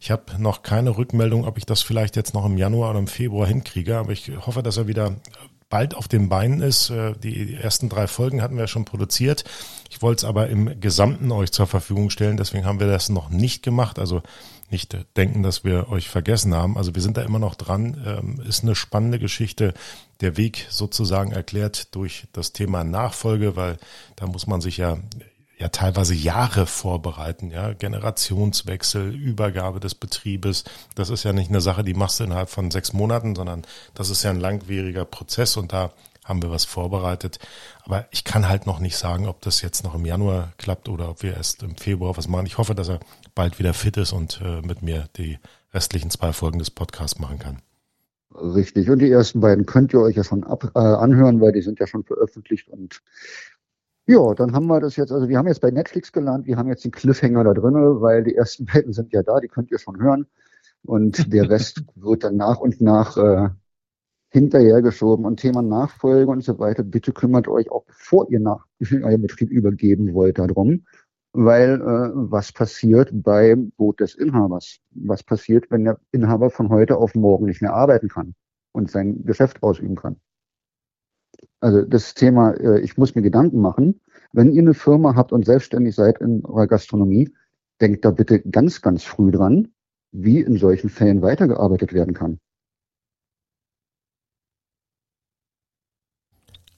ich 0.00 0.10
habe 0.10 0.24
noch 0.36 0.64
keine 0.64 0.98
Rückmeldung, 0.98 1.44
ob 1.44 1.58
ich 1.58 1.66
das 1.66 1.80
vielleicht 1.82 2.16
jetzt 2.16 2.34
noch 2.34 2.44
im 2.44 2.58
Januar 2.58 2.90
oder 2.90 2.98
im 2.98 3.06
Februar 3.06 3.46
hinkriege, 3.46 3.98
aber 3.98 4.10
ich 4.10 4.32
hoffe, 4.46 4.64
dass 4.64 4.76
er 4.78 4.88
wieder 4.88 5.14
bald 5.72 5.94
auf 5.94 6.06
den 6.06 6.28
Beinen 6.28 6.60
ist. 6.60 6.90
Äh, 6.90 7.14
die 7.14 7.54
ersten 7.54 7.88
drei 7.88 8.06
Folgen 8.06 8.42
hatten 8.42 8.58
wir 8.58 8.66
schon 8.66 8.84
produziert. 8.84 9.42
Ich 9.90 10.02
wollte 10.02 10.20
es 10.20 10.28
aber 10.28 10.48
im 10.48 10.80
Gesamten 10.80 11.32
euch 11.32 11.50
zur 11.50 11.66
Verfügung 11.66 12.10
stellen, 12.10 12.36
deswegen 12.36 12.66
haben 12.66 12.78
wir 12.78 12.86
das 12.86 13.08
noch 13.08 13.30
nicht 13.30 13.62
gemacht. 13.62 13.98
Also 13.98 14.22
nicht 14.70 14.96
denken, 15.16 15.42
dass 15.42 15.64
wir 15.64 15.88
euch 15.88 16.08
vergessen 16.08 16.54
haben. 16.54 16.76
Also 16.76 16.94
wir 16.94 17.02
sind 17.02 17.16
da 17.16 17.22
immer 17.22 17.38
noch 17.38 17.54
dran. 17.54 18.02
Ähm, 18.06 18.42
ist 18.46 18.62
eine 18.62 18.74
spannende 18.74 19.18
Geschichte. 19.18 19.72
Der 20.20 20.36
Weg 20.36 20.66
sozusagen 20.68 21.32
erklärt 21.32 21.94
durch 21.94 22.26
das 22.32 22.52
Thema 22.52 22.84
Nachfolge, 22.84 23.56
weil 23.56 23.78
da 24.16 24.26
muss 24.26 24.46
man 24.46 24.60
sich 24.60 24.76
ja 24.76 24.98
ja 25.62 25.68
teilweise 25.68 26.12
Jahre 26.12 26.66
vorbereiten, 26.66 27.52
ja, 27.52 27.72
Generationswechsel, 27.72 29.14
Übergabe 29.14 29.78
des 29.78 29.94
Betriebes. 29.94 30.64
Das 30.96 31.08
ist 31.08 31.22
ja 31.22 31.32
nicht 31.32 31.50
eine 31.50 31.60
Sache, 31.60 31.84
die 31.84 31.94
machst 31.94 32.18
du 32.18 32.24
innerhalb 32.24 32.50
von 32.50 32.72
sechs 32.72 32.92
Monaten, 32.92 33.36
sondern 33.36 33.62
das 33.94 34.10
ist 34.10 34.24
ja 34.24 34.30
ein 34.30 34.40
langwieriger 34.40 35.04
Prozess 35.04 35.56
und 35.56 35.72
da 35.72 35.92
haben 36.24 36.42
wir 36.42 36.50
was 36.50 36.64
vorbereitet. 36.64 37.38
Aber 37.84 38.06
ich 38.10 38.24
kann 38.24 38.48
halt 38.48 38.66
noch 38.66 38.80
nicht 38.80 38.96
sagen, 38.96 39.28
ob 39.28 39.40
das 39.40 39.62
jetzt 39.62 39.84
noch 39.84 39.94
im 39.94 40.04
Januar 40.04 40.52
klappt 40.58 40.88
oder 40.88 41.08
ob 41.08 41.22
wir 41.22 41.36
erst 41.36 41.62
im 41.62 41.76
Februar 41.76 42.16
was 42.16 42.26
machen. 42.26 42.46
Ich 42.46 42.58
hoffe, 42.58 42.74
dass 42.74 42.88
er 42.88 42.98
bald 43.36 43.60
wieder 43.60 43.72
fit 43.72 43.96
ist 43.96 44.12
und 44.12 44.40
äh, 44.44 44.62
mit 44.62 44.82
mir 44.82 45.06
die 45.16 45.38
restlichen 45.72 46.10
zwei 46.10 46.32
Folgen 46.32 46.58
des 46.58 46.70
Podcasts 46.70 47.20
machen 47.20 47.38
kann. 47.38 47.62
Richtig. 48.34 48.90
Und 48.90 48.98
die 49.00 49.10
ersten 49.10 49.40
beiden 49.40 49.66
könnt 49.66 49.92
ihr 49.92 50.00
euch 50.00 50.16
ja 50.16 50.24
schon 50.24 50.42
ab, 50.44 50.72
äh, 50.74 50.78
anhören, 50.78 51.40
weil 51.40 51.52
die 51.52 51.62
sind 51.62 51.78
ja 51.78 51.86
schon 51.86 52.02
veröffentlicht 52.02 52.68
und 52.68 53.02
ja, 54.06 54.34
dann 54.34 54.52
haben 54.52 54.66
wir 54.66 54.80
das 54.80 54.96
jetzt, 54.96 55.12
also 55.12 55.28
wir 55.28 55.38
haben 55.38 55.46
jetzt 55.46 55.60
bei 55.60 55.70
Netflix 55.70 56.12
gelernt, 56.12 56.46
wir 56.46 56.56
haben 56.56 56.68
jetzt 56.68 56.84
den 56.84 56.90
Cliffhanger 56.90 57.44
da 57.44 57.54
drin, 57.54 57.74
weil 57.74 58.24
die 58.24 58.34
ersten 58.34 58.64
beiden 58.72 58.92
sind 58.92 59.12
ja 59.12 59.22
da, 59.22 59.40
die 59.40 59.48
könnt 59.48 59.70
ihr 59.70 59.78
schon 59.78 60.00
hören. 60.00 60.26
Und 60.84 61.32
der 61.32 61.48
Rest 61.48 61.84
wird 61.94 62.24
dann 62.24 62.36
nach 62.36 62.58
und 62.58 62.80
nach 62.80 63.16
äh, 63.16 63.50
hinterhergeschoben. 64.30 65.24
Und 65.24 65.38
Thema 65.38 65.62
Nachfolge 65.62 66.30
und 66.30 66.42
so 66.42 66.58
weiter, 66.58 66.82
bitte 66.82 67.12
kümmert 67.12 67.48
euch 67.48 67.70
auch, 67.70 67.84
bevor 67.84 68.28
ihr 68.30 68.40
nach 68.40 68.66
euren 68.90 69.22
Betrieb 69.22 69.50
übergeben 69.50 70.14
wollt, 70.14 70.38
darum. 70.38 70.86
Weil 71.34 71.80
äh, 71.80 72.10
was 72.14 72.52
passiert 72.52 73.10
beim 73.12 73.70
Boot 73.76 74.00
des 74.00 74.14
Inhabers? 74.14 74.80
Was 74.90 75.22
passiert, 75.22 75.70
wenn 75.70 75.84
der 75.84 75.98
Inhaber 76.10 76.50
von 76.50 76.68
heute 76.68 76.96
auf 76.96 77.14
morgen 77.14 77.46
nicht 77.46 77.62
mehr 77.62 77.72
arbeiten 77.72 78.08
kann 78.08 78.34
und 78.72 78.90
sein 78.90 79.24
Geschäft 79.24 79.62
ausüben 79.62 79.96
kann? 79.96 80.16
Also 81.62 81.82
das 81.82 82.14
Thema, 82.14 82.54
äh, 82.54 82.80
ich 82.80 82.98
muss 82.98 83.14
mir 83.14 83.22
Gedanken 83.22 83.60
machen. 83.60 84.00
Wenn 84.32 84.50
ihr 84.50 84.62
eine 84.62 84.74
Firma 84.74 85.14
habt 85.14 85.32
und 85.32 85.46
selbstständig 85.46 85.94
seid 85.94 86.18
in 86.18 86.44
eurer 86.44 86.66
Gastronomie, 86.66 87.32
denkt 87.80 88.04
da 88.04 88.10
bitte 88.10 88.40
ganz, 88.40 88.82
ganz 88.82 89.04
früh 89.04 89.30
dran, 89.30 89.68
wie 90.10 90.40
in 90.40 90.58
solchen 90.58 90.90
Fällen 90.90 91.22
weitergearbeitet 91.22 91.92
werden 91.92 92.14
kann. 92.14 92.40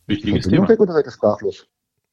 Wichtiges 0.07 0.49
Thema. 0.49 0.69
Weg 0.69 0.79
oder 0.81 0.93
seid 0.93 1.07
ihr 1.07 1.13
sprachlos? 1.13 1.67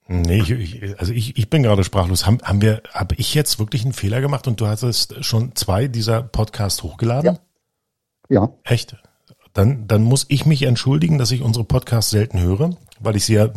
Nee, 0.08 0.40
ich, 0.40 0.52
ich, 0.52 1.00
also 1.00 1.12
ich, 1.12 1.38
ich 1.38 1.50
bin 1.50 1.64
gerade 1.64 1.84
sprachlos. 1.84 2.26
Haben, 2.26 2.40
haben 2.42 2.62
wir, 2.62 2.84
habe 2.94 3.16
ich 3.16 3.34
jetzt 3.34 3.60
wirklich 3.60 3.84
einen 3.84 3.94
Fehler 3.94 4.22
gemacht 4.22 4.48
und 4.48 4.62
du 4.62 4.68
hast 4.68 5.26
schon 5.26 5.56
zwei 5.56 5.90
dieser 5.90 6.24
Podcasts 6.24 6.84
hochgeladen? 6.84 7.38
Ja. 8.30 8.42
ja. 8.44 8.54
Echt? 8.64 8.96
Dann, 9.54 9.88
dann 9.88 10.04
muss 10.04 10.26
ich 10.30 10.46
mich 10.46 10.64
entschuldigen, 10.64 11.18
dass 11.18 11.32
ich 11.32 11.42
unsere 11.42 11.66
Podcasts 11.66 12.12
selten 12.12 12.40
höre, 12.40 12.72
weil 13.00 13.16
ich 13.16 13.26
sie 13.26 13.36
ja 13.36 13.50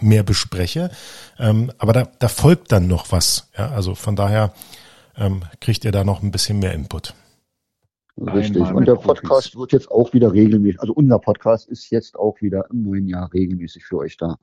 mehr 0.00 0.22
bespreche. 0.22 0.90
Ähm, 1.38 1.70
aber 1.78 1.92
da, 1.92 2.08
da 2.18 2.28
folgt 2.28 2.72
dann 2.72 2.86
noch 2.86 3.12
was. 3.12 3.50
Ja, 3.56 3.70
also 3.70 3.94
von 3.94 4.16
daher 4.16 4.52
ähm, 5.16 5.42
kriegt 5.60 5.84
ihr 5.84 5.92
da 5.92 6.04
noch 6.04 6.22
ein 6.22 6.30
bisschen 6.30 6.58
mehr 6.58 6.72
Input. 6.72 7.14
Richtig. 8.16 8.62
Und 8.62 8.86
der 8.86 8.94
Podcast 8.94 9.56
wird 9.56 9.72
jetzt 9.72 9.90
auch 9.90 10.12
wieder 10.12 10.32
regelmäßig, 10.32 10.80
also 10.80 10.92
unser 10.92 11.18
Podcast 11.18 11.68
ist 11.68 11.90
jetzt 11.90 12.16
auch 12.16 12.40
wieder 12.40 12.64
im 12.70 12.84
neuen 12.84 13.08
Jahr 13.08 13.32
regelmäßig 13.32 13.84
für 13.84 13.98
euch 13.98 14.16
da. 14.16 14.38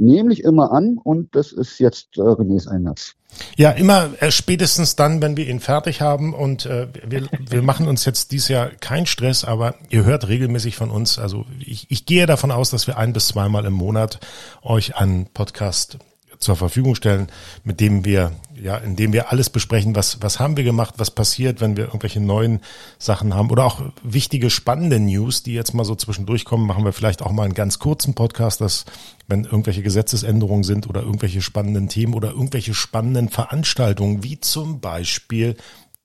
Nämlich 0.00 0.44
immer 0.44 0.72
an 0.72 0.96
und 0.96 1.34
das 1.36 1.52
ist 1.52 1.78
jetzt 1.78 2.16
äh, 2.16 2.22
Renés 2.22 2.66
Einsatz. 2.66 3.16
Ja, 3.56 3.70
immer 3.70 4.08
äh, 4.20 4.30
spätestens 4.30 4.96
dann, 4.96 5.20
wenn 5.20 5.36
wir 5.36 5.46
ihn 5.46 5.60
fertig 5.60 6.00
haben 6.00 6.32
und 6.32 6.64
äh, 6.64 6.88
wir, 7.06 7.28
wir 7.48 7.60
machen 7.60 7.86
uns 7.86 8.06
jetzt 8.06 8.32
dieses 8.32 8.48
Jahr 8.48 8.70
keinen 8.70 9.04
Stress, 9.04 9.44
aber 9.44 9.74
ihr 9.90 10.06
hört 10.06 10.26
regelmäßig 10.26 10.74
von 10.74 10.90
uns. 10.90 11.18
Also 11.18 11.44
ich, 11.58 11.90
ich 11.90 12.06
gehe 12.06 12.24
davon 12.24 12.50
aus, 12.50 12.70
dass 12.70 12.86
wir 12.86 12.96
ein 12.96 13.12
bis 13.12 13.28
zweimal 13.28 13.66
im 13.66 13.74
Monat 13.74 14.20
euch 14.62 14.96
einen 14.96 15.26
Podcast 15.26 15.98
zur 16.40 16.56
Verfügung 16.56 16.94
stellen, 16.94 17.28
mit 17.64 17.80
dem 17.80 18.04
wir, 18.06 18.32
ja, 18.54 18.78
in 18.78 18.96
wir 18.96 19.30
alles 19.30 19.50
besprechen, 19.50 19.94
was, 19.94 20.22
was 20.22 20.40
haben 20.40 20.56
wir 20.56 20.64
gemacht, 20.64 20.94
was 20.96 21.10
passiert, 21.10 21.60
wenn 21.60 21.76
wir 21.76 21.84
irgendwelche 21.84 22.20
neuen 22.20 22.60
Sachen 22.98 23.34
haben 23.34 23.50
oder 23.50 23.66
auch 23.66 23.92
wichtige, 24.02 24.48
spannende 24.48 24.98
News, 24.98 25.42
die 25.42 25.52
jetzt 25.52 25.74
mal 25.74 25.84
so 25.84 25.94
zwischendurch 25.94 26.46
kommen, 26.46 26.66
machen 26.66 26.84
wir 26.84 26.94
vielleicht 26.94 27.20
auch 27.22 27.30
mal 27.30 27.44
einen 27.44 27.54
ganz 27.54 27.78
kurzen 27.78 28.14
Podcast, 28.14 28.62
dass, 28.62 28.86
wenn 29.28 29.44
irgendwelche 29.44 29.82
Gesetzesänderungen 29.82 30.64
sind 30.64 30.88
oder 30.88 31.02
irgendwelche 31.02 31.42
spannenden 31.42 31.88
Themen 31.88 32.14
oder 32.14 32.30
irgendwelche 32.30 32.72
spannenden 32.72 33.28
Veranstaltungen, 33.28 34.24
wie 34.24 34.40
zum 34.40 34.80
Beispiel 34.80 35.56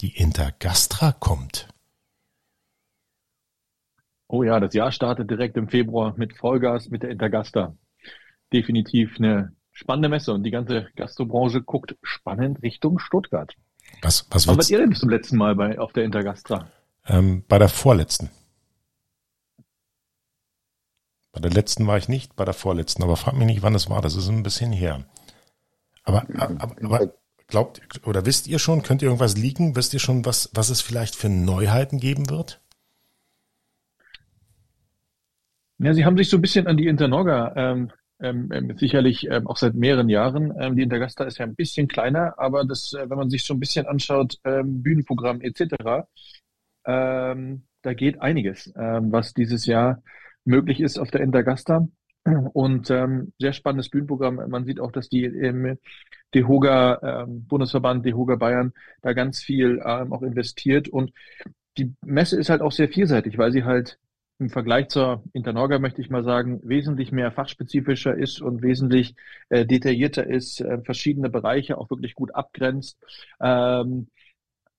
die 0.02 0.18
Intergastra 0.18 1.14
kommt. 1.14 1.70
Oh 4.28 4.44
ja, 4.44 4.60
das 4.60 4.74
Jahr 4.74 4.92
startet 4.92 5.30
direkt 5.30 5.56
im 5.56 5.70
Februar 5.70 6.14
mit 6.18 6.36
Vollgas 6.36 6.90
mit 6.90 7.04
der 7.04 7.12
Intergastra. 7.12 7.78
Definitiv 8.52 9.16
eine 9.18 9.55
spannende 9.76 10.10
Messe 10.10 10.34
und 10.34 10.44
die 10.44 10.52
ganze 10.52 10.88
Gastrobranche 10.96 11.62
guckt 11.62 11.96
spannend 12.02 12.64
Richtung 12.64 12.98
Stuttgart. 12.98 13.54
Was, 14.02 14.26
was 14.32 14.48
Wann 14.48 14.58
wart 14.58 14.70
ihr 14.70 14.80
denn 14.80 14.90
bis 14.90 15.00
zum 15.00 15.10
letzten 15.10 15.38
Mal 15.38 15.56
bei, 15.56 15.78
auf 15.78 15.94
der 15.94 16.06
Intergastra? 16.06 16.72
Ähm, 17.06 17.44
bei 17.48 17.60
der 17.60 17.70
vorletzten. 17.70 18.32
Bei 21.32 21.42
der 21.42 21.52
letzten 21.52 21.86
war 21.86 21.98
ich 21.98 22.08
nicht, 22.08 22.36
bei 22.36 22.46
der 22.46 22.54
vorletzten, 22.54 23.04
aber 23.04 23.18
frag 23.18 23.36
mich 23.36 23.46
nicht, 23.46 23.62
wann 23.62 23.76
es 23.76 23.90
war, 23.90 24.02
das 24.02 24.16
ist 24.16 24.30
ein 24.30 24.44
bisschen 24.44 24.72
her. 24.72 25.06
Aber, 26.04 26.26
aber, 26.38 26.76
aber 26.82 27.14
glaubt 27.48 27.82
oder 28.06 28.26
wisst 28.26 28.48
ihr 28.48 28.60
schon, 28.60 28.82
könnt 28.82 29.02
ihr 29.02 29.10
irgendwas 29.10 29.36
liegen? 29.36 29.76
Wisst 29.76 29.94
ihr 29.94 30.00
schon, 30.00 30.26
was, 30.26 30.50
was 30.54 30.70
es 30.70 30.82
vielleicht 30.82 31.16
für 31.16 31.30
Neuheiten 31.30 32.00
geben 32.00 32.30
wird? 32.30 32.62
Ja, 35.80 35.94
sie 35.94 36.06
haben 36.06 36.16
sich 36.16 36.30
so 36.30 36.38
ein 36.38 36.42
bisschen 36.42 36.68
an 36.68 36.78
die 36.78 36.88
Internorga 36.88 37.54
ähm, 37.58 37.92
ähm, 38.26 38.50
ähm, 38.52 38.78
sicherlich 38.78 39.28
ähm, 39.30 39.48
auch 39.48 39.58
seit 39.58 39.76
mehreren 39.76 40.10
Jahren. 40.10 40.54
Ähm, 40.60 40.76
die 40.76 40.84
Intergasta 40.84 41.24
ist 41.26 41.38
ja 41.38 41.46
ein 41.46 41.56
bisschen 41.56 41.88
kleiner, 41.88 42.38
aber 42.38 42.66
das, 42.66 42.94
äh, 42.94 43.10
wenn 43.10 43.18
man 43.18 43.30
sich 43.30 43.44
so 43.44 43.54
ein 43.54 43.60
bisschen 43.60 43.86
anschaut, 43.86 44.38
ähm, 44.44 44.82
Bühnenprogramm 44.82 45.42
etc., 45.42 46.08
ähm, 46.86 47.64
da 47.82 47.94
geht 47.94 48.22
einiges, 48.22 48.74
ähm, 48.78 49.12
was 49.12 49.34
dieses 49.34 49.66
Jahr 49.66 50.02
möglich 50.44 50.80
ist 50.82 50.98
auf 50.98 51.12
der 51.12 51.22
Intergasta. 51.22 51.88
Und 52.54 52.90
ähm, 52.90 53.34
sehr 53.40 53.54
spannendes 53.54 53.90
Bühnenprogramm. 53.90 54.42
Man 54.50 54.66
sieht 54.66 54.80
auch, 54.80 54.92
dass 54.92 55.10
die 55.10 55.26
ähm, 55.26 55.78
DEHOGA, 56.34 57.24
ähm, 57.24 57.46
Bundesverband 57.46 58.04
DEHOGA 58.04 58.36
Bayern, 58.36 58.74
da 59.04 59.14
ganz 59.14 59.44
viel 59.44 59.80
ähm, 59.86 60.12
auch 60.12 60.24
investiert. 60.24 60.90
Und 60.90 61.12
die 61.78 61.94
Messe 62.04 62.40
ist 62.40 62.50
halt 62.50 62.62
auch 62.62 62.72
sehr 62.72 62.90
vielseitig, 62.90 63.38
weil 63.38 63.52
sie 63.52 63.64
halt 63.64 64.00
im 64.40 64.50
Vergleich 64.50 64.90
zur 64.90 65.24
Internorga 65.34 65.80
möchte 65.80 66.02
ich 66.02 66.10
mal 66.10 66.24
sagen, 66.24 66.60
wesentlich 66.64 67.12
mehr 67.12 67.32
fachspezifischer 67.32 68.16
ist 68.16 68.42
und 68.42 68.62
wesentlich 68.62 69.16
äh, 69.50 69.66
detaillierter 69.66 70.28
ist, 70.28 70.60
äh, 70.62 70.82
verschiedene 70.82 71.30
Bereiche 71.30 71.78
auch 71.78 71.90
wirklich 71.90 72.16
gut 72.16 72.36
abgrenzt. 72.36 72.98
Ähm, 73.40 74.10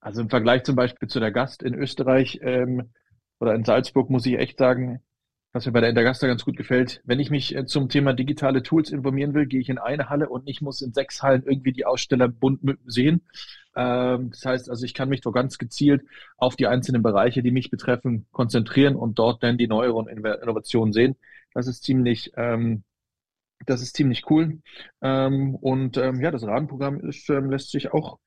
also 0.01 0.21
im 0.21 0.29
Vergleich 0.31 0.65
zum 0.65 0.77
Beispiel 0.77 1.09
zu 1.09 1.21
der 1.21 1.33
Gast 1.33 1.63
in 1.63 1.75
Österreich 1.75 2.39
ähm, 2.43 2.93
oder 3.41 3.55
in 3.55 3.65
Salzburg 3.65 4.11
muss 4.11 4.27
ich 4.27 4.39
echt 4.39 4.59
sagen, 4.59 5.01
was 5.53 5.65
mir 5.65 5.73
bei 5.73 5.81
der 5.81 5.89
Intergasta 5.91 6.27
ganz 6.27 6.45
gut 6.45 6.57
gefällt. 6.59 7.01
Wenn 7.05 7.19
ich 7.19 7.31
mich 7.31 7.57
äh, 7.57 7.65
zum 7.65 7.89
Thema 7.89 8.13
digitale 8.13 8.63
Tools 8.63 8.91
informieren 8.91 9.33
will, 9.33 9.47
gehe 9.47 9.61
ich 9.61 9.71
in 9.71 9.79
eine 9.79 10.11
Halle 10.11 10.29
und 10.29 10.47
ich 10.49 10.61
muss 10.61 10.83
in 10.83 10.93
sechs 10.93 11.23
Hallen 11.23 11.45
irgendwie 11.47 11.73
die 11.73 11.87
Aussteller 11.87 12.29
bunt 12.29 12.61
sehen. 12.85 13.23
Ähm, 13.77 14.31
das 14.31 14.45
heißt 14.45 14.71
also, 14.71 14.85
ich 14.85 14.95
kann 14.95 15.11
mich 15.11 15.21
doch 15.21 15.33
ganz 15.33 15.59
gezielt 15.59 16.03
auf 16.39 16.57
die 16.57 16.67
einzelnen 16.67 17.03
Bereiche, 17.03 17.43
die 17.43 17.51
mich 17.51 17.71
betreffen, 17.71 18.27
konzentrieren 18.33 18.97
und 18.97 19.19
dort 19.19 19.43
dann 19.43 19.59
die 19.59 19.69
neueren 19.69 20.09
Innovationen 20.09 20.95
sehen. 20.95 21.17
Das 21.53 21.67
ist 21.67 21.85
ziemlich, 21.85 22.33
ähm, 22.37 22.85
das 23.67 23.83
ist 23.83 23.95
ziemlich 23.95 24.31
cool. 24.31 24.61
Ähm, 25.03 25.55
und 25.55 25.99
ähm, 25.99 26.21
ja, 26.23 26.31
das 26.31 26.45
Rahmenprogramm 26.45 27.01
ist, 27.01 27.29
ähm, 27.29 27.51
lässt 27.51 27.71
sich 27.71 27.93
auch 27.93 28.19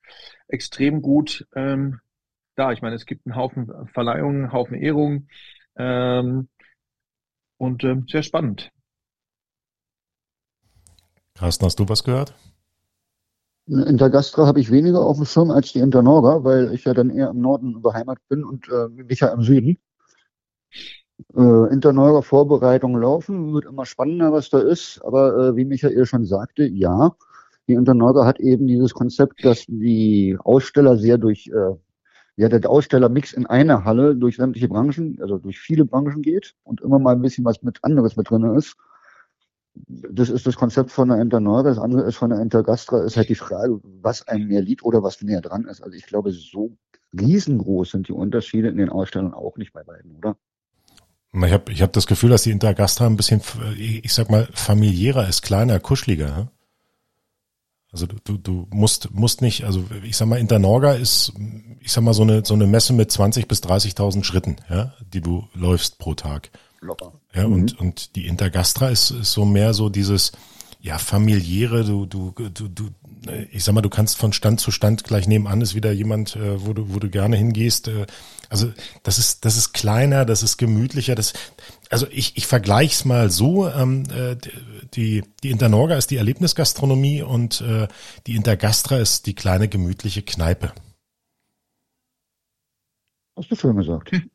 extrem 0.47 1.01
gut 1.01 1.47
ähm, 1.55 1.99
da. 2.55 2.71
Ich 2.71 2.83
meine, 2.83 2.95
es 2.95 3.07
gibt 3.07 3.25
einen 3.25 3.35
Haufen 3.35 3.71
Verleihungen, 3.93 4.43
einen 4.43 4.53
Haufen 4.53 4.75
Ehrungen. 4.75 5.29
Und 7.57 7.81
sehr 8.07 8.23
spannend. 8.23 8.71
Carsten, 11.35 11.65
hast 11.65 11.79
du 11.79 11.87
was 11.87 12.03
gehört? 12.03 12.33
Intergastra 13.69 14.47
habe 14.47 14.59
ich 14.59 14.71
weniger 14.71 15.01
auf 15.01 15.17
dem 15.17 15.25
Schirm 15.25 15.51
als 15.51 15.71
die 15.71 15.79
Internorga, 15.79 16.43
weil 16.43 16.73
ich 16.73 16.85
ja 16.85 16.93
dann 16.93 17.11
eher 17.11 17.29
im 17.29 17.41
Norden 17.41 17.81
beheimatet 17.81 18.27
bin 18.27 18.43
und 18.43 18.67
äh, 18.69 18.87
nicht 19.03 19.21
ja 19.21 19.27
im 19.29 19.43
Süden. 19.43 19.77
Äh, 21.35 21.73
Internorga 21.73 22.21
Vorbereitungen 22.21 23.01
laufen, 23.01 23.53
wird 23.53 23.65
immer 23.65 23.85
spannender, 23.85 24.31
was 24.31 24.49
da 24.49 24.59
ist, 24.59 25.01
aber 25.03 25.37
äh, 25.37 25.55
wie 25.55 25.65
Michael 25.65 26.05
schon 26.05 26.25
sagte, 26.25 26.65
ja, 26.65 27.15
die 27.67 27.73
Internorga 27.73 28.25
hat 28.25 28.39
eben 28.39 28.65
dieses 28.65 28.93
Konzept, 28.93 29.45
dass 29.45 29.65
die 29.67 30.35
Aussteller 30.43 30.97
sehr 30.97 31.19
durch 31.19 31.47
äh, 31.47 31.75
ja, 32.37 32.49
der 32.49 32.67
Ausstellermix 32.69 33.33
in 33.33 33.45
einer 33.45 33.83
Halle 33.83 34.15
durch 34.15 34.37
sämtliche 34.37 34.69
Branchen, 34.69 35.19
also 35.21 35.37
durch 35.37 35.59
viele 35.59 35.85
Branchen 35.85 36.21
geht 36.21 36.55
und 36.63 36.81
immer 36.81 36.97
mal 36.97 37.13
ein 37.13 37.21
bisschen 37.21 37.45
was 37.45 37.61
mit 37.61 37.77
anderes 37.83 38.15
mit 38.15 38.29
drin 38.29 38.55
ist. 38.55 38.77
Das 39.87 40.29
ist 40.29 40.45
das 40.45 40.55
Konzept 40.55 40.91
von 40.91 41.09
der 41.09 41.21
Internor, 41.21 41.63
das 41.63 41.79
andere 41.79 42.03
ist 42.03 42.15
von 42.15 42.29
der 42.29 42.39
Intergastra, 42.39 43.03
ist 43.03 43.17
halt 43.17 43.29
die 43.29 43.35
Frage, 43.35 43.79
was 44.01 44.27
einem 44.27 44.47
mehr 44.47 44.61
liegt 44.61 44.83
oder 44.83 45.03
was 45.03 45.21
näher 45.21 45.41
dran 45.41 45.65
ist. 45.65 45.81
Also 45.81 45.95
ich 45.95 46.05
glaube, 46.05 46.31
so 46.31 46.77
riesengroß 47.19 47.91
sind 47.91 48.07
die 48.07 48.13
Unterschiede 48.13 48.67
in 48.67 48.77
den 48.77 48.89
Ausstellungen 48.89 49.33
auch 49.33 49.57
nicht 49.57 49.73
bei 49.73 49.83
beiden, 49.83 50.15
oder? 50.15 50.37
Ich 51.31 51.51
habe 51.51 51.71
ich 51.71 51.81
hab 51.81 51.93
das 51.93 52.07
Gefühl, 52.07 52.31
dass 52.31 52.43
die 52.43 52.51
Intergastra 52.51 53.05
ein 53.05 53.15
bisschen, 53.15 53.41
ich 53.77 54.13
sag 54.13 54.29
mal, 54.31 54.47
familiärer 54.51 55.27
ist, 55.27 55.43
kleiner, 55.43 55.79
kuscheliger. 55.79 56.51
Also 57.91 58.05
du, 58.05 58.17
du, 58.23 58.37
du 58.37 58.67
musst, 58.71 59.11
musst 59.11 59.41
nicht, 59.41 59.63
also 59.63 59.83
ich 60.03 60.15
sag 60.15 60.27
mal, 60.27 60.39
Internorga 60.39 60.93
ist, 60.93 61.33
ich 61.79 61.91
sag 61.91 62.03
mal, 62.03 62.13
so 62.13 62.23
eine, 62.23 62.45
so 62.45 62.53
eine 62.53 62.67
Messe 62.67 62.93
mit 62.93 63.11
20 63.11 63.47
bis 63.47 63.63
30.000 63.63 64.23
Schritten, 64.23 64.57
ja, 64.69 64.93
die 65.01 65.21
du 65.21 65.47
läufst 65.53 65.97
pro 65.97 66.13
Tag. 66.13 66.51
Locker. 66.81 67.19
Ja, 67.33 67.47
mhm. 67.47 67.53
und, 67.53 67.79
und 67.79 68.15
die 68.15 68.27
Intergastra 68.27 68.89
ist, 68.89 69.11
ist 69.11 69.33
so 69.33 69.45
mehr 69.45 69.73
so 69.73 69.89
dieses, 69.89 70.31
ja, 70.81 70.97
familiäre, 70.97 71.83
du, 71.83 72.05
du, 72.05 72.31
du, 72.31 72.67
du, 72.69 72.89
ich 73.51 73.65
sag 73.65 73.73
mal, 73.73 73.81
du 73.81 73.89
kannst 73.89 74.17
von 74.17 74.31
Stand 74.31 74.61
zu 74.61 74.71
Stand 74.71 75.03
gleich 75.03 75.27
nebenan 75.27 75.59
ist 75.59 75.75
wieder 75.75 75.91
jemand, 75.91 76.37
äh, 76.37 76.65
wo 76.65 76.73
du, 76.73 76.93
wo 76.93 76.99
du 76.99 77.09
gerne 77.09 77.35
hingehst. 77.35 77.89
Äh, 77.89 78.05
also 78.47 78.71
das 79.03 79.17
ist, 79.17 79.43
das 79.43 79.57
ist 79.57 79.73
kleiner, 79.73 80.23
das 80.23 80.41
ist 80.41 80.57
gemütlicher. 80.57 81.15
Das, 81.15 81.33
also 81.89 82.07
ich, 82.11 82.37
ich 82.37 82.47
vergleiche 82.47 82.93
es 82.93 83.03
mal 83.03 83.29
so. 83.29 83.69
Ähm, 83.69 84.05
äh, 84.09 84.37
die, 84.93 85.23
die 85.43 85.51
Internorga 85.51 85.97
ist 85.97 86.11
die 86.11 86.17
Erlebnisgastronomie 86.17 87.23
und 87.23 87.59
äh, 87.59 87.89
die 88.25 88.35
Intergastra 88.35 88.97
ist 88.97 89.25
die 89.25 89.35
kleine 89.35 89.67
gemütliche 89.67 90.21
Kneipe. 90.21 90.71
Hast 93.35 93.51
du 93.51 93.55
schön 93.55 93.75
gesagt. 93.75 94.11
Hm. 94.13 94.29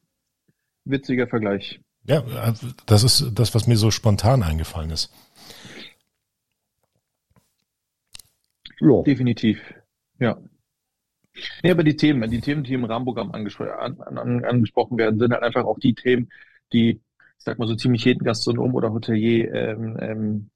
Witziger 0.84 1.26
Vergleich. 1.26 1.80
Ja, 2.06 2.22
also 2.24 2.68
das 2.86 3.02
ist 3.02 3.32
das, 3.34 3.54
was 3.54 3.66
mir 3.66 3.76
so 3.76 3.90
spontan 3.90 4.42
eingefallen 4.42 4.90
ist. 4.90 5.10
Ja. 8.80 9.02
Definitiv. 9.02 9.60
Ja. 10.18 10.38
Nee, 11.62 11.70
aber 11.70 11.82
die 11.82 11.96
Themen, 11.96 12.30
die 12.30 12.40
Themen, 12.40 12.62
die 12.62 12.74
im 12.74 12.84
Rahmenprogramm 12.84 13.32
an, 13.32 14.00
an, 14.00 14.44
angesprochen 14.44 14.98
werden, 14.98 15.18
sind 15.18 15.32
halt 15.32 15.42
einfach 15.42 15.64
auch 15.64 15.78
die 15.78 15.94
Themen, 15.94 16.30
die, 16.72 16.90
ich 16.90 17.00
sag 17.38 17.58
mal 17.58 17.66
so 17.66 17.74
ziemlich 17.74 18.04
jeden 18.04 18.24
Gastronom 18.24 18.74
oder 18.74 18.92
Hotelier 18.92 19.52
ähm, 19.52 19.96
ähm, 20.00 20.50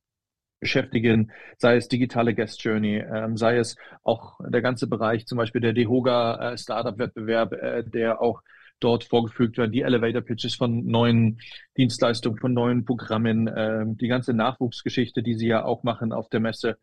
beschäftigen, 0.60 1.32
sei 1.56 1.76
es 1.76 1.88
digitale 1.88 2.34
Guest 2.34 2.62
Journey, 2.62 2.98
ähm, 2.98 3.36
sei 3.36 3.56
es 3.58 3.76
auch 4.02 4.38
der 4.46 4.62
ganze 4.62 4.86
Bereich, 4.86 5.26
zum 5.26 5.38
Beispiel 5.38 5.60
der 5.60 5.72
DEHOGA 5.72 6.52
äh, 6.52 6.58
Startup-Wettbewerb, 6.58 7.52
äh, 7.54 7.84
der 7.84 8.20
auch 8.20 8.42
dort 8.80 9.04
vorgefügt 9.04 9.58
werden, 9.58 9.72
die 9.72 9.82
Elevator 9.82 10.22
Pitches 10.22 10.54
von 10.54 10.86
neuen 10.86 11.40
Dienstleistungen, 11.76 12.38
von 12.38 12.52
neuen 12.52 12.84
Programmen, 12.84 13.48
äh, 13.48 13.84
die 13.86 14.08
ganze 14.08 14.34
Nachwuchsgeschichte, 14.34 15.22
die 15.22 15.34
sie 15.34 15.48
ja 15.48 15.64
auch 15.64 15.82
machen 15.82 16.12
auf 16.12 16.28
der 16.28 16.40
Messe. 16.40 16.78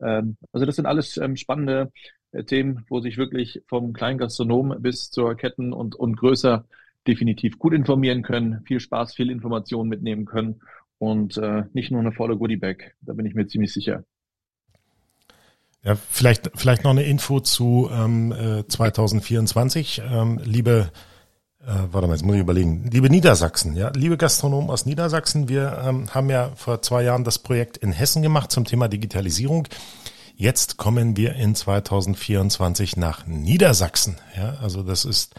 Ähm, 0.00 0.36
also 0.52 0.66
das 0.66 0.76
sind 0.76 0.86
alles 0.86 1.16
ähm, 1.16 1.36
spannende 1.36 1.90
äh, 2.32 2.44
Themen, 2.44 2.84
wo 2.88 3.00
sich 3.00 3.16
wirklich 3.16 3.62
vom 3.66 3.92
kleinen 3.92 4.18
Gastronom 4.18 4.76
bis 4.80 5.10
zur 5.10 5.36
Ketten- 5.36 5.72
und, 5.72 5.94
und 5.94 6.16
größer 6.16 6.64
definitiv 7.06 7.58
gut 7.58 7.72
informieren 7.72 8.22
können, 8.22 8.62
viel 8.66 8.80
Spaß, 8.80 9.14
viel 9.14 9.30
Information 9.30 9.88
mitnehmen 9.88 10.26
können 10.26 10.60
und 10.98 11.38
äh, 11.38 11.64
nicht 11.72 11.90
nur 11.90 12.00
eine 12.00 12.12
volle 12.12 12.36
Goodie-Bag. 12.36 12.94
Da 13.00 13.14
bin 13.14 13.24
ich 13.26 13.34
mir 13.34 13.46
ziemlich 13.46 13.72
sicher. 13.72 14.04
Ja, 15.84 15.94
vielleicht, 15.94 16.50
vielleicht 16.56 16.84
noch 16.84 16.90
eine 16.90 17.04
Info 17.04 17.40
zu 17.40 17.88
ähm, 17.92 18.32
äh, 18.32 18.66
2024. 18.66 20.02
Ähm, 20.04 20.40
liebe, 20.44 20.90
äh, 21.66 21.92
warte 21.92 22.06
mal, 22.06 22.14
jetzt 22.14 22.24
muss 22.24 22.36
ich 22.36 22.40
überlegen. 22.40 22.88
Liebe 22.90 23.10
Niedersachsen, 23.10 23.76
ja, 23.76 23.90
liebe 23.94 24.16
Gastronomen 24.16 24.70
aus 24.70 24.86
Niedersachsen, 24.86 25.48
wir 25.48 25.82
ähm, 25.84 26.14
haben 26.14 26.30
ja 26.30 26.50
vor 26.54 26.82
zwei 26.82 27.02
Jahren 27.02 27.24
das 27.24 27.38
Projekt 27.38 27.76
in 27.76 27.92
Hessen 27.92 28.22
gemacht 28.22 28.52
zum 28.52 28.64
Thema 28.64 28.88
Digitalisierung. 28.88 29.66
Jetzt 30.36 30.76
kommen 30.76 31.16
wir 31.16 31.34
in 31.34 31.56
2024 31.56 32.96
nach 32.96 33.26
Niedersachsen. 33.26 34.18
Ja, 34.36 34.56
also 34.62 34.84
das 34.84 35.04
ist 35.04 35.34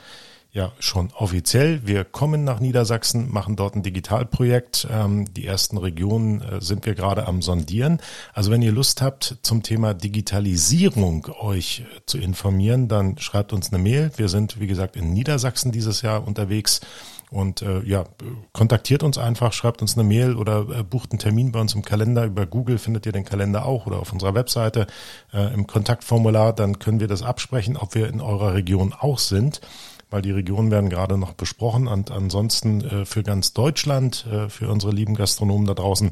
ja 0.51 0.71
schon 0.79 1.11
offiziell. 1.15 1.85
Wir 1.85 2.03
kommen 2.03 2.43
nach 2.43 2.59
Niedersachsen, 2.59 3.31
machen 3.31 3.55
dort 3.55 3.75
ein 3.75 3.83
Digitalprojekt. 3.83 4.87
Ähm, 4.89 5.31
die 5.33 5.45
ersten 5.45 5.77
Regionen 5.77 6.41
äh, 6.41 6.61
sind 6.61 6.85
wir 6.87 6.95
gerade 6.95 7.27
am 7.27 7.43
sondieren. 7.43 8.01
Also 8.33 8.49
wenn 8.49 8.63
ihr 8.63 8.71
Lust 8.71 9.01
habt, 9.01 9.37
zum 9.43 9.61
Thema 9.61 9.93
Digitalisierung 9.93 11.27
euch 11.39 11.81
äh, 11.81 11.99
zu 12.07 12.17
informieren, 12.17 12.87
dann 12.87 13.19
schreibt 13.19 13.53
uns 13.53 13.71
eine 13.71 13.81
Mail. 13.81 14.11
Wir 14.17 14.27
sind, 14.27 14.59
wie 14.59 14.67
gesagt, 14.67 14.95
in 14.95 15.13
Niedersachsen 15.13 15.71
dieses 15.71 16.01
Jahr 16.01 16.25
unterwegs. 16.25 16.81
Und 17.29 17.61
äh, 17.61 17.83
ja, 17.83 18.05
kontaktiert 18.53 19.03
uns 19.03 19.19
einfach, 19.19 19.53
schreibt 19.53 19.83
uns 19.83 19.95
eine 19.95 20.03
Mail 20.03 20.35
oder 20.35 20.65
äh, 20.79 20.83
bucht 20.83 21.11
einen 21.11 21.19
Termin 21.19 21.51
bei 21.51 21.61
uns 21.61 21.75
im 21.75 21.83
Kalender. 21.83 22.25
Über 22.25 22.47
Google 22.47 22.79
findet 22.79 23.05
ihr 23.05 23.11
den 23.11 23.23
Kalender 23.23 23.67
auch 23.67 23.85
oder 23.85 23.99
auf 23.99 24.11
unserer 24.11 24.33
Webseite 24.33 24.87
äh, 25.31 25.53
im 25.53 25.67
Kontaktformular. 25.67 26.53
Dann 26.53 26.79
können 26.79 26.99
wir 26.99 27.07
das 27.07 27.21
absprechen, 27.21 27.77
ob 27.77 27.93
wir 27.93 28.07
in 28.07 28.19
eurer 28.19 28.55
Region 28.55 28.95
auch 28.97 29.19
sind 29.19 29.61
weil 30.09 30.21
die 30.21 30.31
Regionen 30.31 30.71
werden 30.71 30.89
gerade 30.89 31.17
noch 31.17 31.33
besprochen 31.33 31.87
und 31.87 32.11
ansonsten 32.11 32.81
äh, 32.81 33.05
für 33.05 33.23
ganz 33.23 33.53
Deutschland, 33.53 34.25
äh, 34.31 34.49
für 34.49 34.69
unsere 34.69 34.91
lieben 34.91 35.15
Gastronomen 35.15 35.67
da 35.67 35.73
draußen. 35.73 36.11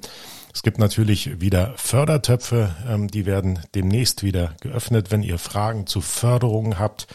Es 0.53 0.63
gibt 0.63 0.79
natürlich 0.79 1.41
wieder 1.41 1.73
Fördertöpfe, 1.75 2.75
ähm, 2.87 3.07
die 3.07 3.25
werden 3.25 3.59
demnächst 3.75 4.23
wieder 4.23 4.55
geöffnet. 4.61 5.11
Wenn 5.11 5.23
ihr 5.23 5.39
Fragen 5.39 5.87
zu 5.87 6.01
Förderungen 6.01 6.79
habt, 6.79 7.07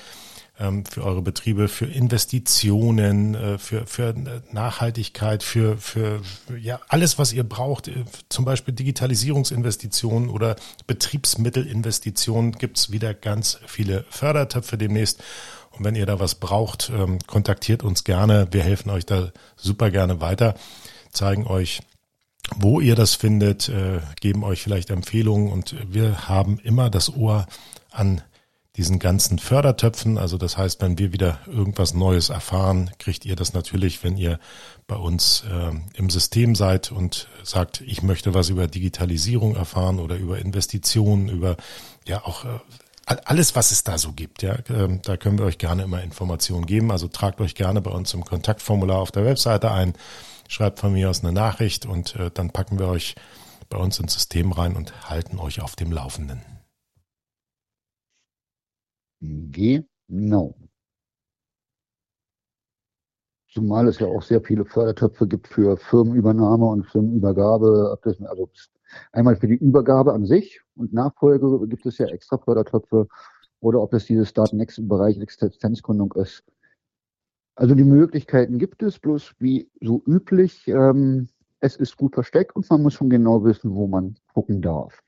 ähm, 0.62 0.84
für 0.84 1.02
eure 1.02 1.22
Betriebe, 1.22 1.68
für 1.68 1.86
Investitionen, 1.86 3.34
äh, 3.34 3.58
für, 3.58 3.86
für 3.86 4.14
Nachhaltigkeit, 4.52 5.42
für, 5.42 5.78
für 5.78 6.22
ja, 6.60 6.80
alles, 6.88 7.18
was 7.18 7.32
ihr 7.32 7.42
braucht, 7.42 7.88
äh, 7.88 8.04
zum 8.28 8.44
Beispiel 8.44 8.74
Digitalisierungsinvestitionen 8.74 10.28
oder 10.28 10.56
Betriebsmittelinvestitionen, 10.86 12.52
gibt's 12.52 12.92
wieder 12.92 13.14
ganz 13.14 13.58
viele 13.66 14.04
Fördertöpfe 14.10 14.78
demnächst. 14.78 15.22
Und 15.76 15.84
wenn 15.84 15.94
ihr 15.94 16.06
da 16.06 16.20
was 16.20 16.36
braucht, 16.36 16.90
ähm, 16.94 17.18
kontaktiert 17.26 17.82
uns 17.82 18.04
gerne. 18.04 18.48
Wir 18.50 18.62
helfen 18.62 18.90
euch 18.90 19.06
da 19.06 19.32
super 19.56 19.90
gerne 19.90 20.20
weiter, 20.20 20.54
zeigen 21.10 21.46
euch, 21.46 21.80
wo 22.56 22.80
ihr 22.80 22.94
das 22.94 23.14
findet, 23.14 23.68
äh, 23.68 24.00
geben 24.20 24.44
euch 24.44 24.62
vielleicht 24.62 24.90
Empfehlungen 24.90 25.50
und 25.50 25.76
wir 25.88 26.28
haben 26.28 26.58
immer 26.58 26.90
das 26.90 27.14
Ohr 27.14 27.46
an 27.90 28.22
diesen 28.76 28.98
ganzen 28.98 29.38
Fördertöpfen. 29.38 30.16
Also 30.16 30.38
das 30.38 30.56
heißt, 30.56 30.80
wenn 30.80 30.98
wir 30.98 31.12
wieder 31.12 31.40
irgendwas 31.46 31.92
Neues 31.92 32.30
erfahren, 32.30 32.90
kriegt 32.98 33.26
ihr 33.26 33.36
das 33.36 33.52
natürlich, 33.52 34.02
wenn 34.02 34.16
ihr 34.16 34.38
bei 34.86 34.96
uns 34.96 35.44
äh, 35.50 35.72
im 35.94 36.08
System 36.08 36.54
seid 36.54 36.90
und 36.90 37.28
sagt, 37.42 37.82
ich 37.82 38.02
möchte 38.02 38.32
was 38.32 38.48
über 38.48 38.66
Digitalisierung 38.68 39.56
erfahren 39.56 39.98
oder 39.98 40.16
über 40.16 40.38
Investitionen, 40.38 41.28
über 41.28 41.56
ja 42.06 42.24
auch 42.24 42.46
äh, 42.46 42.58
alles, 43.06 43.56
was 43.56 43.72
es 43.72 43.84
da 43.84 43.98
so 43.98 44.12
gibt, 44.12 44.42
ja, 44.42 44.56
ähm, 44.68 45.00
da 45.02 45.16
können 45.16 45.38
wir 45.38 45.44
euch 45.44 45.58
gerne 45.58 45.82
immer 45.82 46.02
Informationen 46.02 46.66
geben. 46.66 46.90
Also 46.90 47.08
tragt 47.08 47.40
euch 47.40 47.54
gerne 47.54 47.80
bei 47.80 47.90
uns 47.90 48.14
im 48.14 48.24
Kontaktformular 48.24 48.98
auf 48.98 49.10
der 49.10 49.24
Webseite 49.24 49.70
ein, 49.70 49.94
schreibt 50.48 50.78
von 50.78 50.92
mir 50.92 51.10
aus 51.10 51.22
eine 51.22 51.32
Nachricht 51.32 51.86
und 51.86 52.16
äh, 52.16 52.30
dann 52.32 52.50
packen 52.50 52.78
wir 52.78 52.88
euch 52.88 53.14
bei 53.68 53.78
uns 53.78 53.98
ins 53.98 54.14
System 54.14 54.52
rein 54.52 54.76
und 54.76 55.08
halten 55.08 55.38
euch 55.38 55.62
auf 55.62 55.76
dem 55.76 55.92
Laufenden. 55.92 56.42
Genau. 59.20 60.54
Zumal 63.52 63.88
es 63.88 63.98
ja 63.98 64.06
auch 64.06 64.22
sehr 64.22 64.40
viele 64.40 64.64
Fördertöpfe 64.64 65.26
gibt 65.26 65.46
für 65.48 65.76
Firmenübernahme 65.76 66.64
und 66.64 66.84
Firmenübergabe. 66.86 67.98
Also 68.28 68.50
einmal 69.12 69.36
für 69.36 69.48
die 69.48 69.56
Übergabe 69.56 70.12
an 70.12 70.26
sich 70.26 70.60
und 70.76 70.92
Nachfolge 70.92 71.66
gibt 71.68 71.86
es 71.86 71.98
ja 71.98 72.06
extra 72.06 72.38
Fördertöpfe 72.38 73.08
oder 73.60 73.80
ob 73.80 73.94
es 73.94 74.06
dieses 74.06 74.32
Datennext 74.32 74.78
im 74.78 74.88
Bereich 74.88 75.18
Existenzgründung 75.18 76.12
ist. 76.14 76.44
Also 77.54 77.74
die 77.74 77.84
Möglichkeiten 77.84 78.58
gibt 78.58 78.82
es, 78.82 78.98
bloß 78.98 79.34
wie 79.38 79.70
so 79.80 80.02
üblich, 80.06 80.66
ähm, 80.68 81.28
es 81.60 81.76
ist 81.76 81.96
gut 81.96 82.14
versteckt 82.14 82.56
und 82.56 82.68
man 82.70 82.82
muss 82.82 82.94
schon 82.94 83.10
genau 83.10 83.44
wissen, 83.44 83.74
wo 83.74 83.86
man 83.86 84.16
gucken 84.34 84.62
darf. 84.62 85.00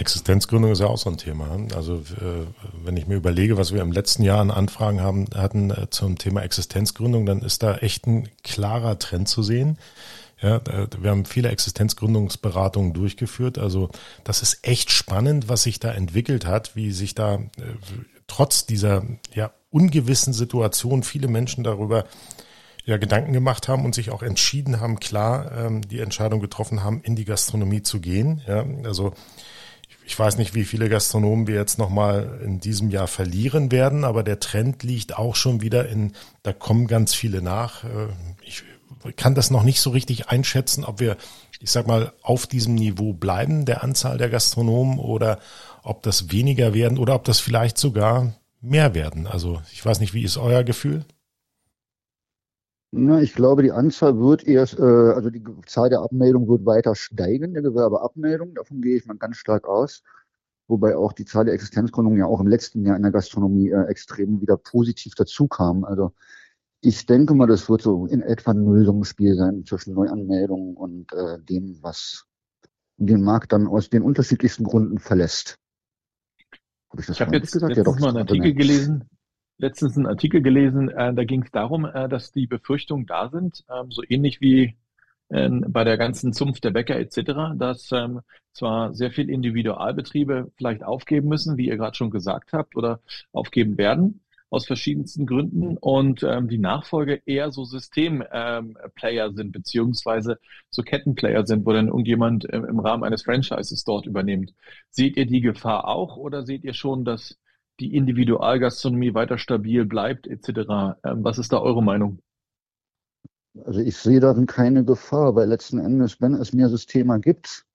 Existenzgründung 0.00 0.72
ist 0.72 0.80
ja 0.80 0.86
auch 0.86 0.98
so 0.98 1.10
ein 1.10 1.18
Thema. 1.18 1.58
Also 1.74 1.96
äh, 1.96 2.46
wenn 2.84 2.96
ich 2.96 3.06
mir 3.06 3.16
überlege, 3.16 3.56
was 3.56 3.72
wir 3.72 3.82
im 3.82 3.92
letzten 3.92 4.22
Jahr 4.22 4.40
an 4.40 4.50
Anfragen 4.50 5.00
haben, 5.00 5.26
hatten 5.34 5.70
äh, 5.70 5.90
zum 5.90 6.18
Thema 6.18 6.42
Existenzgründung, 6.42 7.26
dann 7.26 7.42
ist 7.42 7.62
da 7.62 7.76
echt 7.76 8.06
ein 8.06 8.28
klarer 8.42 8.98
Trend 8.98 9.28
zu 9.28 9.42
sehen. 9.42 9.78
Ja, 10.42 10.58
wir 10.98 11.10
haben 11.10 11.26
viele 11.26 11.50
Existenzgründungsberatungen 11.50 12.94
durchgeführt. 12.94 13.58
Also 13.58 13.90
das 14.24 14.40
ist 14.40 14.66
echt 14.66 14.90
spannend, 14.90 15.50
was 15.50 15.64
sich 15.64 15.80
da 15.80 15.92
entwickelt 15.92 16.46
hat, 16.46 16.74
wie 16.74 16.92
sich 16.92 17.14
da 17.14 17.34
äh, 17.34 17.74
trotz 18.26 18.64
dieser 18.64 19.02
ja 19.34 19.50
ungewissen 19.70 20.32
Situation 20.32 21.02
viele 21.02 21.28
Menschen 21.28 21.62
darüber 21.62 22.04
ja 22.86 22.96
Gedanken 22.96 23.34
gemacht 23.34 23.68
haben 23.68 23.84
und 23.84 23.94
sich 23.94 24.10
auch 24.10 24.22
entschieden 24.22 24.80
haben, 24.80 24.98
klar 24.98 25.52
ähm, 25.52 25.82
die 25.82 26.00
Entscheidung 26.00 26.40
getroffen 26.40 26.82
haben, 26.82 27.02
in 27.02 27.16
die 27.16 27.26
Gastronomie 27.26 27.82
zu 27.82 28.00
gehen. 28.00 28.40
Ja, 28.46 28.64
also 28.84 29.12
ich 30.04 30.18
weiß 30.18 30.38
nicht, 30.38 30.54
wie 30.54 30.64
viele 30.64 30.88
Gastronomen 30.88 31.46
wir 31.46 31.54
jetzt 31.54 31.78
nochmal 31.78 32.40
in 32.44 32.60
diesem 32.60 32.90
Jahr 32.90 33.06
verlieren 33.06 33.70
werden, 33.70 34.04
aber 34.04 34.22
der 34.22 34.40
Trend 34.40 34.82
liegt 34.82 35.16
auch 35.16 35.36
schon 35.36 35.60
wieder 35.60 35.88
in, 35.88 36.12
da 36.42 36.52
kommen 36.52 36.86
ganz 36.86 37.14
viele 37.14 37.42
nach. 37.42 37.84
Äh, 37.84 38.08
ich 38.42 38.64
kann 39.16 39.34
das 39.34 39.50
noch 39.50 39.62
nicht 39.62 39.80
so 39.80 39.90
richtig 39.90 40.28
einschätzen, 40.28 40.84
ob 40.84 41.00
wir, 41.00 41.16
ich 41.60 41.70
sag 41.70 41.86
mal, 41.86 42.12
auf 42.22 42.46
diesem 42.46 42.74
Niveau 42.74 43.12
bleiben, 43.12 43.64
der 43.64 43.82
Anzahl 43.82 44.18
der 44.18 44.28
Gastronomen, 44.28 44.98
oder 44.98 45.38
ob 45.82 46.02
das 46.02 46.32
weniger 46.32 46.74
werden 46.74 46.98
oder 46.98 47.14
ob 47.14 47.24
das 47.24 47.40
vielleicht 47.40 47.78
sogar 47.78 48.34
mehr 48.60 48.94
werden. 48.94 49.26
Also 49.26 49.62
ich 49.72 49.84
weiß 49.84 50.00
nicht, 50.00 50.12
wie 50.12 50.22
ist 50.22 50.36
euer 50.36 50.64
Gefühl? 50.64 51.04
Na, 52.92 53.20
ich 53.22 53.34
glaube, 53.34 53.62
die 53.62 53.70
Anzahl 53.70 54.18
wird 54.18 54.44
erst, 54.44 54.78
äh, 54.78 54.82
also 54.82 55.30
die 55.30 55.42
Zahl 55.66 55.90
der 55.90 56.00
Abmeldungen 56.00 56.48
wird 56.48 56.66
weiter 56.66 56.96
steigen, 56.96 57.54
der 57.54 57.62
Gewerbeabmeldung. 57.62 58.54
Davon 58.54 58.80
gehe 58.80 58.96
ich 58.96 59.06
mal 59.06 59.16
ganz 59.16 59.36
stark 59.36 59.66
aus. 59.68 60.02
Wobei 60.66 60.96
auch 60.96 61.12
die 61.12 61.24
Zahl 61.24 61.44
der 61.44 61.54
Existenzgründungen 61.54 62.18
ja 62.18 62.26
auch 62.26 62.40
im 62.40 62.48
letzten 62.48 62.84
Jahr 62.84 62.96
in 62.96 63.02
der 63.02 63.12
Gastronomie 63.12 63.70
äh, 63.70 63.86
extrem 63.86 64.40
wieder 64.40 64.56
positiv 64.56 65.14
dazu 65.14 65.46
kam. 65.46 65.84
Also 65.84 66.12
ich 66.80 67.06
denke 67.06 67.34
mal, 67.34 67.46
das 67.46 67.68
wird 67.68 67.82
so 67.82 68.06
in 68.06 68.22
etwa 68.22 68.52
ein 68.52 68.64
Nullsummenspiel 68.64 69.36
sein 69.36 69.64
zwischen 69.64 69.94
Neuanmeldungen 69.94 70.76
und 70.76 71.12
äh, 71.12 71.38
dem, 71.40 71.78
was 71.82 72.26
den 72.96 73.22
Markt 73.22 73.52
dann 73.52 73.66
aus 73.66 73.90
den 73.90 74.02
unterschiedlichsten 74.02 74.64
Gründen 74.64 74.98
verlässt. 74.98 75.58
Hab 76.90 77.00
ich, 77.00 77.08
ich 77.08 77.20
habe 77.20 77.36
jetzt 77.36 77.52
gesagt? 77.52 77.76
letztens 77.76 77.86
ja, 77.86 77.92
doch, 77.92 78.00
mal 78.00 78.08
einen 78.08 78.28
Artikel 78.28 78.54
gelesen, 78.54 79.08
letztens 79.60 79.96
einen 79.96 80.06
Artikel 80.06 80.42
gelesen, 80.42 80.88
äh, 80.88 81.14
da 81.14 81.24
ging 81.24 81.42
es 81.42 81.50
darum, 81.50 81.84
äh, 81.84 82.08
dass 82.08 82.32
die 82.32 82.46
Befürchtungen 82.46 83.06
da 83.06 83.28
sind, 83.28 83.64
ähm, 83.70 83.90
so 83.90 84.02
ähnlich 84.08 84.40
wie 84.40 84.76
äh, 85.28 85.48
bei 85.50 85.84
der 85.84 85.96
ganzen 85.98 86.32
Zunft 86.32 86.64
der 86.64 86.70
Bäcker 86.70 86.98
etc., 86.98 87.56
dass 87.56 87.90
ähm, 87.92 88.20
zwar 88.52 88.94
sehr 88.94 89.10
viele 89.10 89.32
Individualbetriebe 89.32 90.50
vielleicht 90.56 90.82
aufgeben 90.82 91.28
müssen, 91.28 91.56
wie 91.56 91.68
ihr 91.68 91.76
gerade 91.76 91.96
schon 91.96 92.10
gesagt 92.10 92.52
habt, 92.52 92.76
oder 92.76 93.00
aufgeben 93.32 93.78
werden 93.78 94.20
aus 94.50 94.66
verschiedensten 94.66 95.26
Gründen 95.26 95.76
und 95.76 96.24
ähm, 96.24 96.48
die 96.48 96.58
Nachfolge 96.58 97.22
eher 97.24 97.52
so 97.52 97.64
Systemplayer 97.64 98.64
ähm, 99.26 99.34
sind, 99.36 99.52
beziehungsweise 99.52 100.38
so 100.70 100.82
Kettenplayer 100.82 101.46
sind, 101.46 101.64
wo 101.64 101.72
dann 101.72 101.86
irgendjemand 101.86 102.44
im, 102.46 102.64
im 102.64 102.80
Rahmen 102.80 103.04
eines 103.04 103.22
Franchises 103.22 103.84
dort 103.84 104.06
übernimmt. 104.06 104.52
Seht 104.90 105.16
ihr 105.16 105.26
die 105.26 105.40
Gefahr 105.40 105.86
auch 105.86 106.16
oder 106.16 106.44
seht 106.44 106.64
ihr 106.64 106.74
schon, 106.74 107.04
dass 107.04 107.38
die 107.80 107.94
Individualgastronomie 107.96 109.14
weiter 109.14 109.38
stabil 109.38 109.84
bleibt, 109.86 110.26
etc. 110.26 110.98
Ähm, 111.04 111.24
was 111.24 111.38
ist 111.38 111.52
da 111.52 111.60
eure 111.60 111.82
Meinung? 111.82 112.20
Also 113.64 113.80
ich 113.80 113.96
sehe 113.96 114.20
darin 114.20 114.46
keine 114.46 114.84
Gefahr, 114.84 115.34
weil 115.34 115.48
letzten 115.48 115.78
Endes, 115.78 116.20
wenn 116.20 116.34
es 116.34 116.52
mehr 116.52 116.68
Systeme 116.68 117.18
gibt, 117.20 117.66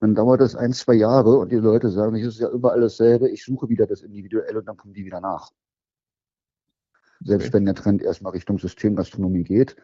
dann 0.00 0.14
dauert 0.14 0.40
das 0.40 0.56
ein, 0.56 0.72
zwei 0.72 0.94
Jahre 0.94 1.38
und 1.38 1.52
die 1.52 1.56
Leute 1.56 1.90
sagen, 1.90 2.16
es 2.16 2.26
ist 2.26 2.40
ja 2.40 2.48
überall 2.50 2.80
dasselbe, 2.80 3.28
ich 3.28 3.44
suche 3.44 3.68
wieder 3.68 3.86
das 3.86 4.02
Individuelle 4.02 4.58
und 4.58 4.66
dann 4.66 4.76
kommen 4.76 4.94
die 4.94 5.04
wieder 5.04 5.20
nach. 5.20 5.50
Selbst 7.20 7.48
okay. 7.48 7.54
wenn 7.54 7.66
der 7.66 7.74
Trend 7.74 8.02
erstmal 8.02 8.32
Richtung 8.32 8.58
Systemgastronomie 8.58 9.44
geht. 9.44 9.76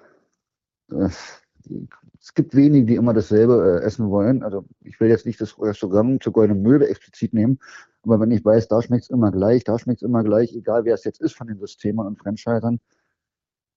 Es 2.21 2.35
gibt 2.35 2.55
wenige, 2.57 2.87
die 2.87 2.95
immer 2.97 3.15
dasselbe 3.15 3.81
äh, 3.81 3.85
essen 3.85 4.11
wollen. 4.11 4.43
Also 4.43 4.65
ich 4.83 4.99
will 5.01 5.09
jetzt 5.09 5.27
nicht 5.27 5.41
das 5.41 5.59
Restaurant 5.59 6.23
zur 6.23 6.33
Goldenen 6.33 6.63
Möwe 6.63 6.89
explizit 6.89 7.33
nehmen, 7.33 7.59
Aber 8.03 8.21
wenn 8.21 8.31
ich 8.31 8.45
weiß, 8.45 8.69
da 8.69 8.83
schmeckt 8.83 9.05
es 9.05 9.11
immer 9.11 9.31
gleich, 9.31 9.65
da 9.65 9.79
schmeckt 9.79 10.03
es 10.03 10.07
immer 10.07 10.25
gleich, 10.25 10.55
egal 10.55 10.85
wer 10.85 10.95
es 10.95 11.05
jetzt 11.05 11.21
ist 11.21 11.37
von 11.37 11.47
den 11.47 11.59
Systemen 11.59 12.07
und 12.07 12.19
Franchisern, 12.19 12.81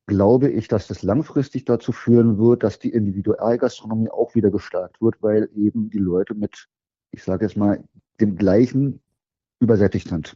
glaube 0.08 0.49
ich, 0.49 0.67
dass 0.67 0.88
das 0.88 1.04
langfristig 1.04 1.65
dazu 1.65 1.91
führen 1.91 2.38
wird, 2.38 2.63
dass 2.63 2.80
die 2.80 2.89
Individualgastronomie 2.89 4.10
auch 4.10 4.36
wieder 4.36 4.51
gestärkt 4.51 5.01
wird, 5.01 5.21
weil 5.21 5.49
eben 5.56 5.89
die 5.89 5.99
Leute 5.99 6.34
mit, 6.34 6.67
ich 7.12 7.23
sage 7.23 7.45
jetzt 7.45 7.56
mal, 7.58 7.84
dem 8.19 8.36
gleichen 8.36 9.01
übersättigt 9.60 10.10
sind. 10.10 10.36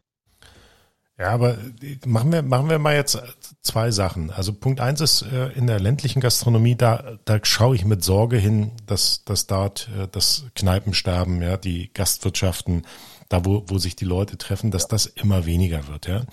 Ja, 1.18 1.30
aber 1.30 1.58
machen 2.06 2.34
wir, 2.34 2.42
machen 2.42 2.70
wir 2.70 2.78
mal 2.78 2.96
jetzt 2.96 3.22
zwei 3.62 3.92
Sachen. 3.92 4.32
Also 4.32 4.52
Punkt 4.52 4.82
eins 4.82 5.00
ist, 5.00 5.22
äh, 5.22 5.48
in 5.54 5.66
der 5.66 5.80
ländlichen 5.80 6.20
Gastronomie, 6.20 6.76
da, 6.76 7.18
da 7.24 7.40
schaue 7.44 7.76
ich 7.76 7.86
mit 7.86 8.04
Sorge 8.04 8.38
hin, 8.38 8.72
dass, 8.86 9.24
dass 9.24 9.48
dort 9.48 9.90
äh, 9.98 10.10
das 10.12 10.46
Kneipensterben, 10.56 11.42
ja, 11.42 11.56
die 11.56 11.90
Gastwirtschaften, 11.94 12.86
da 13.30 13.46
wo, 13.46 13.64
wo 13.68 13.78
sich 13.78 13.96
die 13.96 14.06
Leute 14.06 14.38
treffen, 14.38 14.72
dass 14.72 14.90
das 14.90 15.06
immer 15.06 15.46
weniger 15.46 15.88
wird, 15.88 16.08
ja. 16.08 16.24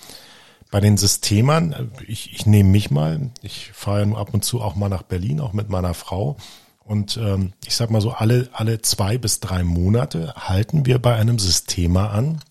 Bei 0.69 0.81
den 0.81 0.97
Systemern, 0.97 1.71
äh, 1.71 1.85
ich, 2.05 2.33
ich 2.33 2.45
nehme 2.45 2.69
mich 2.69 2.91
mal, 2.91 3.31
ich 3.41 3.71
fahre 3.71 4.01
ja 4.01 4.05
nur 4.05 4.17
ab 4.17 4.33
und 4.33 4.43
zu 4.43 4.59
auch 4.59 4.75
mal 4.75 4.89
nach 4.89 5.03
Berlin, 5.03 5.39
auch 5.39 5.53
mit 5.53 5.69
meiner 5.69 5.93
Frau. 5.93 6.35
Und 6.83 7.15
ähm, 7.15 7.53
ich 7.65 7.75
sag 7.75 7.89
mal 7.89 8.01
so, 8.01 8.11
alle, 8.11 8.49
alle 8.51 8.81
zwei 8.81 9.17
bis 9.17 9.39
drei 9.39 9.63
Monate 9.63 10.33
halten 10.35 10.85
wir 10.85 10.99
bei 10.99 11.15
einem 11.15 11.39
Systemer 11.39 12.11
an, 12.11 12.41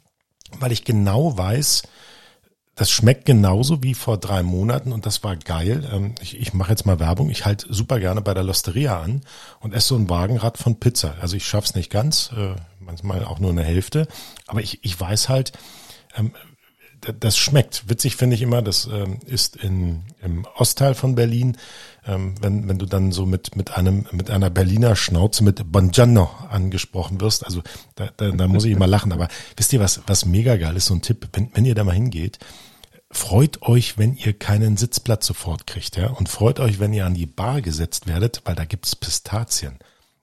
weil 0.59 0.73
ich 0.73 0.85
genau 0.85 1.37
weiß, 1.37 1.83
das 2.75 2.91
schmeckt 2.91 3.27
genauso 3.27 3.83
wie 3.83 3.95
vor 3.95 4.17
drei 4.19 4.43
Monaten 4.43 4.93
und 4.93 5.05
das 5.05 5.23
war 5.23 5.37
geil. 5.37 5.89
Ähm, 5.93 6.15
ich, 6.21 6.41
ich 6.41 6.55
mache 6.55 6.71
jetzt 6.71 6.87
mal 6.87 6.99
Werbung. 6.99 7.29
Ich 7.31 7.45
halte 7.45 7.73
super 7.73 8.01
gerne 8.01 8.23
bei 8.23 8.33
der 8.33 8.45
Losteria 8.45 9.01
an 9.01 9.23
und 9.61 9.75
esse 9.75 9.89
so 9.89 9.97
ein 9.97 10.09
Wagenrad 10.09 10.57
von 10.57 10.77
Pizza. 10.77 11.17
Also 11.21 11.37
ich 11.37 11.47
schaff's 11.47 11.75
nicht 11.75 11.91
ganz, 11.91 12.31
äh, 12.37 12.55
manchmal 12.81 13.25
auch 13.25 13.39
nur 13.39 13.51
eine 13.51 13.63
Hälfte, 13.63 14.09
aber 14.47 14.61
ich, 14.61 14.83
ich 14.85 14.99
weiß 14.99 15.29
halt, 15.29 15.53
ähm, 16.17 16.33
das 17.21 17.37
schmeckt. 17.37 17.89
Witzig 17.89 18.17
finde 18.17 18.37
ich 18.37 18.43
immer, 18.43 18.63
das 18.63 18.87
ähm, 18.87 19.19
ist 19.27 19.57
in, 19.57 20.03
im 20.23 20.47
Ostteil 20.57 20.95
von 20.95 21.15
Berlin, 21.15 21.57
ähm, 22.07 22.35
wenn, 22.41 22.69
wenn 22.69 22.79
du 22.79 22.87
dann 22.87 23.13
so 23.13 23.27
mit, 23.27 23.57
mit 23.57 23.77
einem, 23.77 24.07
mit 24.13 24.31
einer 24.31 24.51
Berliner 24.51 24.97
Schnauze 24.97 25.43
mit 25.45 25.71
Bongiorno 25.71 26.31
angesprochen 26.49 27.21
wirst. 27.21 27.45
Also 27.45 27.63
da, 27.97 28.09
da, 28.17 28.31
da 28.31 28.49
muss 28.49 28.65
ich 28.65 28.73
immer 28.73 28.87
lachen. 28.87 29.13
Aber 29.13 29.29
wisst 29.57 29.73
ihr, 29.73 29.81
was, 29.81 30.01
was 30.07 30.25
mega 30.25 30.57
geil 30.57 30.77
ist, 30.77 30.87
so 30.87 30.95
ein 30.95 31.03
Tipp, 31.03 31.29
wenn, 31.33 31.51
wenn 31.55 31.65
ihr 31.65 31.75
da 31.75 31.85
mal 31.85 31.93
hingeht, 31.93 32.39
freut 33.11 33.63
euch, 33.63 33.99
wenn 33.99 34.15
ihr 34.15 34.33
keinen 34.33 34.77
Sitzplatz 34.77 35.27
sofort 35.27 35.67
kriegt, 35.67 35.97
ja, 35.97 36.09
und 36.09 36.29
freut 36.29 36.61
euch, 36.61 36.81
wenn 36.81 36.93
ihr 36.93 37.07
an 37.07 37.15
die 37.15 37.27
Bar 37.27 37.61
gesetzt 37.61 38.07
werdet, 38.07 38.43
weil 38.45 38.55
da 38.55 38.65
gibt's 38.65 38.97
Pistazien. 38.97 39.79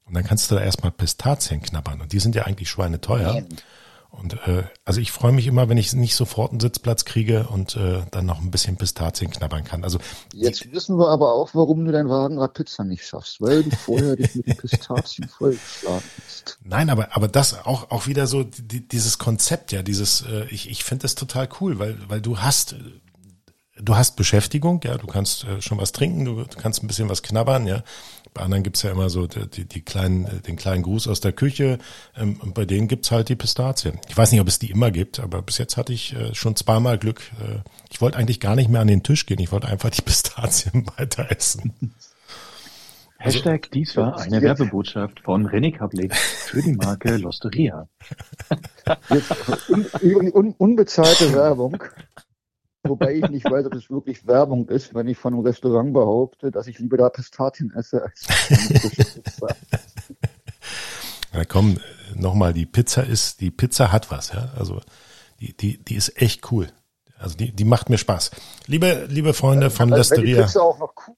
Und 0.06 0.16
dann 0.16 0.24
kannst 0.24 0.50
du 0.50 0.56
da 0.56 0.62
erstmal 0.62 0.92
Pistazien 0.92 1.62
knabbern. 1.62 2.02
Und 2.02 2.14
die 2.14 2.20
sind 2.20 2.34
ja 2.34 2.44
eigentlich 2.44 2.70
schweineteuer. 2.70 3.36
Ja. 3.36 3.44
Und 4.12 4.34
äh, 4.48 4.64
also 4.86 5.00
ich 5.00 5.12
freue 5.12 5.32
mich 5.32 5.46
immer, 5.46 5.70
wenn 5.70 5.78
ich 5.78 5.94
nicht 5.94 6.16
sofort 6.16 6.52
einen 6.52 6.60
Sitzplatz 6.60 7.06
kriege 7.06 7.48
und 7.48 7.76
äh, 7.76 8.02
dann 8.12 8.26
noch 8.26 8.40
ein 8.42 8.50
bisschen 8.50 8.76
Pistazien 8.76 9.30
knabbern 9.30 9.64
kann. 9.64 9.84
Also 9.84 10.00
jetzt 10.34 10.72
wissen 10.74 10.98
wir 10.98 11.10
aber 11.10 11.34
auch, 11.34 11.52
warum 11.54 11.86
du 11.86 11.92
dein 11.92 12.10
Wagenrad 12.10 12.54
Pizza 12.56 12.84
nicht 12.84 13.06
schaffst, 13.06 13.40
weil 13.40 13.64
du 13.64 13.76
vorher 13.76 14.16
dich 14.16 14.34
mit 14.36 14.58
Pistazien 14.58 15.30
vollgeschlagen 15.38 16.04
hast. 16.26 16.58
Nein, 16.64 16.90
aber 16.90 17.16
aber 17.16 17.28
das 17.28 17.66
auch 17.66 17.92
auch 17.92 18.08
wieder 18.08 18.26
so 18.26 18.44
die, 18.44 18.88
dieses 18.88 19.20
Konzept, 19.20 19.72
ja, 19.72 19.84
dieses 19.84 20.22
äh, 20.22 20.46
ich 20.50 20.70
ich 20.70 20.84
finde 20.84 21.04
das 21.04 21.16
total 21.16 21.48
cool, 21.62 21.78
weil 21.78 21.98
weil 22.08 22.20
du 22.20 22.40
hast 22.40 22.76
du 23.82 23.96
hast 23.96 24.16
Beschäftigung, 24.16 24.82
ja, 24.84 24.98
du 24.98 25.08
kannst 25.08 25.44
äh, 25.46 25.62
schon 25.62 25.78
was 25.78 25.92
trinken, 25.92 26.26
du, 26.26 26.44
du 26.44 26.58
kannst 26.58 26.84
ein 26.84 26.88
bisschen 26.88 27.10
was 27.10 27.24
knabbern, 27.24 27.68
ja. 27.68 27.84
Bei 28.40 28.46
anderen 28.46 28.64
gibt's 28.64 28.84
ja 28.84 28.92
immer 28.92 29.10
so 29.10 29.28
die, 29.28 29.66
die 29.66 29.82
kleinen, 29.82 30.26
äh, 30.26 30.40
den 30.40 30.56
kleinen 30.56 30.82
Gruß 30.82 31.10
aus 31.10 31.20
der 31.20 31.34
Küche. 31.34 31.78
Ähm, 32.16 32.40
und 32.42 32.54
bei 32.54 32.64
denen 32.64 32.88
gibt's 32.88 33.12
halt 33.12 33.28
die 33.28 33.36
Pistazien. 33.36 34.00
Ich 34.08 34.16
weiß 34.16 34.32
nicht, 34.32 34.40
ob 34.40 34.48
es 34.48 34.60
die 34.60 34.72
immer 34.72 34.92
gibt, 34.92 35.20
aber 35.20 35.42
bis 35.42 35.58
jetzt 35.58 35.76
hatte 35.76 35.92
ich 35.92 36.16
äh, 36.16 36.34
schon 36.34 36.56
zweimal 36.56 36.98
Glück. 36.98 37.20
Äh, 37.42 37.60
ich 37.92 38.00
wollte 38.00 38.18
eigentlich 38.18 38.40
gar 38.40 38.56
nicht 38.56 38.70
mehr 38.70 38.80
an 38.80 38.88
den 38.88 39.04
Tisch 39.04 39.26
gehen. 39.26 39.40
Ich 39.40 39.52
wollte 39.52 39.68
einfach 39.68 39.90
die 39.90 40.02
Pistazien 40.06 40.86
weiter 40.96 41.30
essen. 41.30 41.94
Also, 43.18 43.40
Hashtag 43.40 43.72
dies 43.72 43.98
war 43.98 44.18
eine 44.18 44.42
Werbebotschaft 44.42 45.20
von 45.20 45.46
René 45.46 45.76
Kablik 45.76 46.16
für 46.16 46.62
die 46.62 46.72
Marke 46.72 47.18
Losteria. 47.18 47.90
un, 50.02 50.32
un, 50.32 50.56
unbezahlte 50.58 51.34
Werbung. 51.34 51.84
Wobei 52.84 53.16
ich 53.16 53.30
nicht 53.30 53.46
weiß, 53.46 53.66
ob 53.66 53.76
es 53.76 53.90
wirklich 53.90 54.26
Werbung 54.26 54.68
ist, 54.70 54.94
wenn 54.96 55.08
ich 55.08 55.18
von 55.18 55.34
einem 55.34 55.44
Restaurant 55.44 55.94
behaupte, 55.94 56.50
dass 56.50 56.68
ich 56.68 56.80
lieber 56.80 56.98
da 56.98 57.10
Pistazien 57.10 57.72
esse 57.76 58.02
als 58.04 58.26
Pizza. 58.28 59.56
Ja, 61.32 61.46
komm, 61.46 61.78
nochmal, 62.16 62.54
die 62.54 62.66
Pizza 62.66 63.04
ist, 63.04 63.40
die 63.42 63.52
Pizza 63.52 63.92
hat 63.92 64.10
was, 64.10 64.34
ja. 64.34 64.50
Also 64.58 64.82
die, 65.40 65.56
die, 65.56 65.78
die 65.78 65.96
ist 65.96 66.20
echt 66.20 66.52
cool. 66.52 66.70
Also 67.20 67.38
die, 67.38 67.52
die 67.52 67.66
macht 67.66 67.90
mir 67.90 67.98
Spaß. 67.98 68.32
Liebe, 68.66 69.06
liebe 69.10 69.34
Freunde 69.34 69.70
von 69.70 69.94
also 69.94 70.16
Wenn 70.16 70.26
die 70.26 70.34
Pizza 70.34 70.62
auch 70.64 70.80
noch 70.80 70.94
cool, 71.08 71.16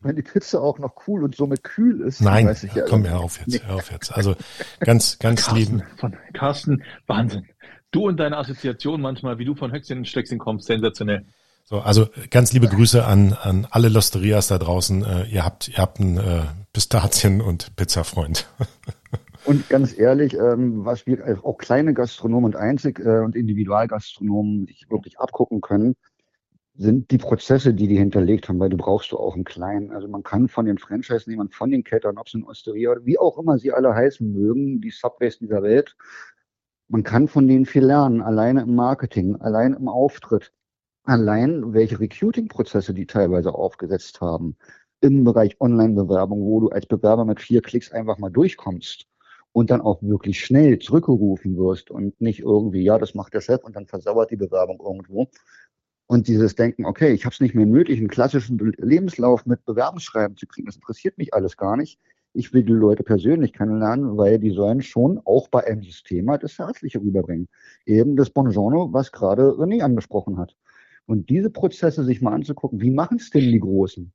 wenn 0.00 0.16
die 0.16 0.22
Pizza 0.22 0.60
auch 0.60 0.78
noch 0.78 0.94
cool 1.06 1.24
und 1.24 1.34
somit 1.34 1.64
kühl 1.64 2.02
ist, 2.02 2.20
Nein, 2.20 2.46
weiß 2.46 2.64
ich 2.64 2.74
ja, 2.74 2.84
komm, 2.86 3.08
hör 3.08 3.20
auf 3.20 3.40
jetzt, 3.40 3.66
hör 3.66 3.76
auf 3.76 3.90
jetzt. 3.90 4.12
Also 4.12 4.36
ganz, 4.80 5.18
ganz 5.20 5.46
Carsten, 5.46 5.58
lieben. 5.58 5.82
Von 5.96 6.16
Carsten, 6.34 6.82
Wahnsinn. 7.06 7.48
Du 7.94 8.08
und 8.08 8.18
deine 8.18 8.36
Assoziation 8.38 9.00
manchmal, 9.00 9.38
wie 9.38 9.44
du 9.44 9.54
von 9.54 9.70
Höchstchen 9.70 9.98
in 9.98 10.04
Stöckchen 10.04 10.40
kommst, 10.40 10.66
sensationell. 10.66 11.24
So, 11.62 11.78
also 11.78 12.08
ganz 12.28 12.52
liebe 12.52 12.66
Grüße 12.66 13.06
an, 13.06 13.34
an 13.40 13.68
alle 13.70 13.88
Losterias 13.88 14.48
da 14.48 14.58
draußen. 14.58 15.04
Äh, 15.04 15.26
ihr 15.26 15.44
habt, 15.44 15.68
ihr 15.68 15.78
habt 15.78 16.00
einen 16.00 16.16
äh, 16.16 16.42
Pistazien- 16.72 17.40
und 17.40 17.76
Pizzafreund. 17.76 18.48
Und 19.46 19.68
ganz 19.68 19.98
ehrlich, 19.98 20.32
ähm, 20.32 20.86
was 20.86 21.06
wir 21.06 21.38
auch 21.44 21.58
kleine 21.58 21.92
Gastronomen 21.92 22.46
und 22.46 22.56
Einzig- 22.56 22.98
äh, 22.98 23.18
und 23.18 23.36
Individualgastronomen 23.36 24.64
sich 24.64 24.86
wirklich 24.88 25.18
abgucken 25.18 25.60
können, 25.60 25.96
sind 26.76 27.10
die 27.10 27.18
Prozesse, 27.18 27.74
die 27.74 27.86
die 27.86 27.98
hinterlegt 27.98 28.48
haben, 28.48 28.58
weil 28.58 28.70
du 28.70 28.78
brauchst 28.78 29.12
du 29.12 29.18
auch 29.18 29.36
im 29.36 29.44
Kleinen. 29.44 29.90
Also 29.92 30.08
man 30.08 30.22
kann 30.22 30.48
von 30.48 30.64
den 30.64 30.78
Franchise-Nehmern, 30.78 31.50
von 31.50 31.70
den 31.70 31.84
Kettern, 31.84 32.16
ob 32.16 32.26
es 32.26 32.32
in 32.32 32.44
Osteria 32.44 32.92
oder 32.92 33.04
wie 33.04 33.18
auch 33.18 33.36
immer 33.36 33.58
sie 33.58 33.70
alle 33.70 33.94
heißen 33.94 34.32
mögen, 34.32 34.80
die 34.80 34.90
Subways 34.90 35.38
dieser 35.38 35.62
Welt, 35.62 35.94
man 36.94 37.02
kann 37.02 37.26
von 37.26 37.48
denen 37.48 37.66
viel 37.66 37.84
lernen, 37.84 38.22
alleine 38.22 38.62
im 38.62 38.76
Marketing, 38.76 39.34
allein 39.40 39.72
im 39.72 39.88
Auftritt, 39.88 40.52
allein 41.02 41.74
welche 41.74 41.98
Recruiting-Prozesse 41.98 42.94
die 42.94 43.04
teilweise 43.04 43.52
aufgesetzt 43.52 44.20
haben 44.20 44.56
im 45.00 45.24
Bereich 45.24 45.60
Online-Bewerbung, 45.60 46.42
wo 46.42 46.60
du 46.60 46.68
als 46.68 46.86
Bewerber 46.86 47.24
mit 47.24 47.40
vier 47.40 47.62
Klicks 47.62 47.90
einfach 47.90 48.18
mal 48.18 48.30
durchkommst 48.30 49.06
und 49.50 49.70
dann 49.70 49.80
auch 49.80 50.02
wirklich 50.02 50.38
schnell 50.38 50.78
zurückgerufen 50.78 51.56
wirst 51.56 51.90
und 51.90 52.20
nicht 52.20 52.38
irgendwie, 52.38 52.84
ja, 52.84 52.96
das 52.96 53.16
macht 53.16 53.34
der 53.34 53.40
Chef 53.40 53.64
und 53.64 53.74
dann 53.74 53.88
versauert 53.88 54.30
die 54.30 54.36
Bewerbung 54.36 54.80
irgendwo. 54.80 55.28
Und 56.06 56.28
dieses 56.28 56.54
Denken, 56.54 56.86
okay, 56.86 57.12
ich 57.12 57.24
habe 57.24 57.32
es 57.32 57.40
nicht 57.40 57.56
mehr 57.56 57.66
nötig, 57.66 57.98
einen 57.98 58.06
klassischen 58.06 58.56
Lebenslauf 58.78 59.46
mit 59.46 59.64
Bewerbungsschreiben 59.64 60.36
zu 60.36 60.46
kriegen, 60.46 60.66
das 60.66 60.76
interessiert 60.76 61.18
mich 61.18 61.34
alles 61.34 61.56
gar 61.56 61.76
nicht 61.76 61.98
ich 62.34 62.52
will 62.52 62.64
die 62.64 62.72
Leute 62.72 63.04
persönlich 63.04 63.52
kennenlernen, 63.52 64.16
weil 64.18 64.40
die 64.40 64.50
sollen 64.50 64.82
schon 64.82 65.20
auch 65.24 65.48
bei 65.48 65.64
einem 65.66 65.82
System 65.82 66.28
halt 66.28 66.42
das 66.42 66.58
Herzliche 66.58 67.00
rüberbringen. 67.00 67.48
Eben 67.86 68.16
das 68.16 68.30
Bongiorno, 68.30 68.92
was 68.92 69.12
gerade 69.12 69.50
René 69.50 69.82
angesprochen 69.82 70.36
hat. 70.36 70.56
Und 71.06 71.30
diese 71.30 71.50
Prozesse 71.50 72.02
sich 72.04 72.20
mal 72.20 72.32
anzugucken, 72.32 72.80
wie 72.80 72.90
machen 72.90 73.18
es 73.18 73.30
denn 73.30 73.50
die 73.52 73.60
Großen? 73.60 74.12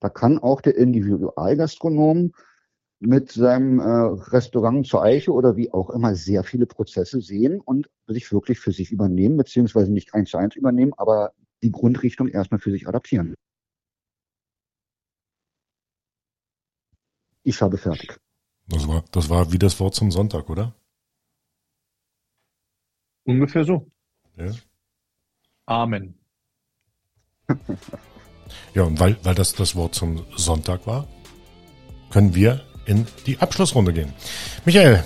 Da 0.00 0.08
kann 0.08 0.38
auch 0.38 0.62
der 0.62 0.76
Individualgastronom 0.76 2.32
mit 3.00 3.30
seinem 3.30 3.80
äh, 3.80 3.84
Restaurant 3.84 4.86
zur 4.86 5.02
Eiche 5.02 5.32
oder 5.32 5.56
wie 5.56 5.70
auch 5.72 5.90
immer 5.90 6.14
sehr 6.14 6.44
viele 6.44 6.66
Prozesse 6.66 7.20
sehen 7.20 7.60
und 7.60 7.90
sich 8.06 8.32
wirklich 8.32 8.60
für 8.60 8.72
sich 8.72 8.90
übernehmen, 8.90 9.36
beziehungsweise 9.36 9.92
nicht 9.92 10.14
eins 10.14 10.30
zu 10.30 10.38
eins 10.38 10.56
übernehmen, 10.56 10.94
aber 10.96 11.32
die 11.62 11.70
Grundrichtung 11.70 12.28
erstmal 12.28 12.60
für 12.60 12.70
sich 12.70 12.88
adaptieren. 12.88 13.34
Ich 17.48 17.62
habe 17.62 17.78
fertig. 17.78 18.18
Das 18.68 18.86
war, 18.86 19.02
das 19.10 19.30
war 19.30 19.50
wie 19.52 19.58
das 19.58 19.80
Wort 19.80 19.94
zum 19.94 20.10
Sonntag, 20.10 20.50
oder? 20.50 20.74
Ungefähr 23.24 23.64
so. 23.64 23.90
Ja. 24.36 24.52
Amen. 25.66 26.14
ja, 28.74 28.82
und 28.82 29.00
weil, 29.00 29.16
weil 29.22 29.34
das 29.34 29.54
das 29.54 29.74
Wort 29.74 29.94
zum 29.94 30.26
Sonntag 30.36 30.86
war, 30.86 31.08
können 32.10 32.34
wir 32.34 32.60
in 32.84 33.06
die 33.26 33.38
Abschlussrunde 33.38 33.92
gehen. 33.92 34.12
Michael, 34.64 35.02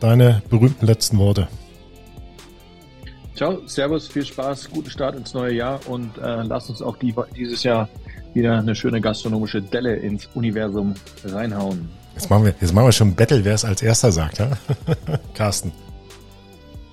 deine 0.00 0.42
berühmten 0.48 0.86
letzten 0.86 1.18
Worte. 1.18 1.48
Ciao, 3.34 3.66
Servus, 3.66 4.08
viel 4.08 4.24
Spaß, 4.24 4.70
guten 4.70 4.90
Start 4.90 5.14
ins 5.14 5.34
neue 5.34 5.54
Jahr 5.54 5.86
und 5.88 6.16
äh, 6.16 6.42
lass 6.42 6.70
uns 6.70 6.80
auch 6.80 6.96
die, 6.96 7.14
dieses 7.34 7.62
Jahr 7.62 7.88
wieder 8.36 8.58
eine 8.58 8.74
schöne 8.74 9.00
gastronomische 9.00 9.62
Delle 9.62 9.96
ins 9.96 10.28
Universum 10.34 10.94
reinhauen. 11.24 11.88
Jetzt 12.14 12.30
machen 12.30 12.44
wir, 12.44 12.54
jetzt 12.60 12.72
machen 12.72 12.86
wir 12.86 12.92
schon 12.92 13.14
Battle, 13.14 13.44
wer 13.44 13.54
es 13.54 13.64
als 13.64 13.82
erster 13.82 14.12
sagt, 14.12 14.38
ja? 14.38 14.50
Carsten. 15.34 15.72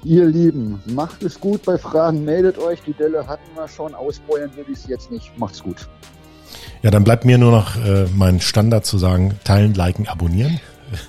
Ihr 0.03 0.25
Lieben, 0.25 0.82
macht 0.86 1.23
es 1.23 1.39
gut 1.39 1.63
bei 1.63 1.77
Fragen, 1.77 2.25
meldet 2.25 2.58
euch. 2.58 2.82
Die 2.86 2.93
Delle 2.93 3.27
hatten 3.27 3.56
wir 3.56 3.67
schon, 3.67 3.93
ausbeuern 3.93 4.51
will 4.56 4.65
ich 4.71 4.79
es 4.79 4.88
jetzt 4.88 5.12
nicht. 5.12 5.38
Macht's 5.38 5.63
gut. 5.63 5.88
Ja, 6.82 6.91
dann 6.91 7.03
bleibt 7.03 7.23
mir 7.23 7.38
nur 7.38 7.51
noch 7.51 7.77
äh, 7.77 8.06
mein 8.15 8.41
Standard 8.41 8.86
zu 8.86 8.97
sagen, 8.97 9.39
teilen, 9.43 9.73
liken, 9.73 10.08
abonnieren. 10.08 10.60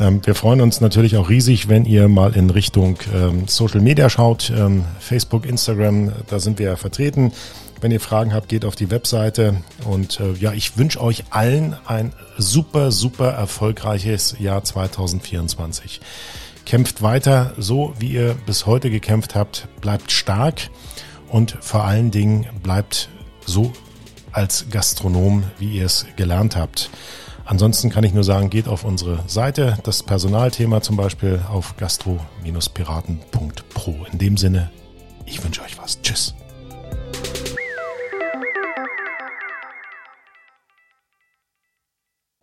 Ähm, 0.00 0.20
wir 0.24 0.36
freuen 0.36 0.60
uns 0.60 0.80
natürlich 0.80 1.16
auch 1.16 1.28
riesig, 1.28 1.68
wenn 1.68 1.84
ihr 1.84 2.06
mal 2.06 2.36
in 2.36 2.50
Richtung 2.50 2.98
ähm, 3.12 3.48
Social 3.48 3.80
Media 3.80 4.08
schaut. 4.08 4.48
Ähm, 4.56 4.84
Facebook, 5.00 5.44
Instagram, 5.44 6.12
da 6.28 6.38
sind 6.38 6.60
wir 6.60 6.66
ja 6.66 6.76
vertreten. 6.76 7.32
Wenn 7.80 7.92
ihr 7.92 8.00
Fragen 8.00 8.34
habt, 8.34 8.48
geht 8.48 8.64
auf 8.64 8.74
die 8.74 8.90
Webseite. 8.90 9.62
Und 9.84 10.18
äh, 10.20 10.32
ja, 10.32 10.52
ich 10.52 10.76
wünsche 10.76 11.00
euch 11.00 11.26
allen 11.30 11.76
ein 11.86 12.12
super, 12.36 12.90
super 12.90 13.28
erfolgreiches 13.30 14.34
Jahr 14.38 14.64
2024. 14.64 16.00
Kämpft 16.66 17.02
weiter 17.02 17.54
so, 17.56 17.94
wie 17.98 18.08
ihr 18.08 18.34
bis 18.46 18.66
heute 18.66 18.90
gekämpft 18.90 19.36
habt. 19.36 19.68
Bleibt 19.80 20.10
stark 20.10 20.70
und 21.28 21.56
vor 21.60 21.84
allen 21.84 22.10
Dingen 22.10 22.48
bleibt 22.62 23.08
so 23.46 23.72
als 24.32 24.66
Gastronom, 24.70 25.44
wie 25.58 25.76
ihr 25.76 25.86
es 25.86 26.04
gelernt 26.16 26.56
habt. 26.56 26.90
Ansonsten 27.44 27.90
kann 27.90 28.02
ich 28.04 28.12
nur 28.12 28.24
sagen, 28.24 28.50
geht 28.50 28.66
auf 28.68 28.84
unsere 28.84 29.20
Seite, 29.26 29.78
das 29.82 30.02
Personalthema 30.02 30.82
zum 30.82 30.96
Beispiel 30.96 31.40
auf 31.50 31.78
gastro-piraten.pro. 31.78 34.06
In 34.12 34.18
dem 34.18 34.36
Sinne, 34.36 34.70
ich 35.24 35.42
wünsche 35.42 35.62
euch 35.62 35.78
was. 35.78 36.02
Tschüss. 36.02 36.34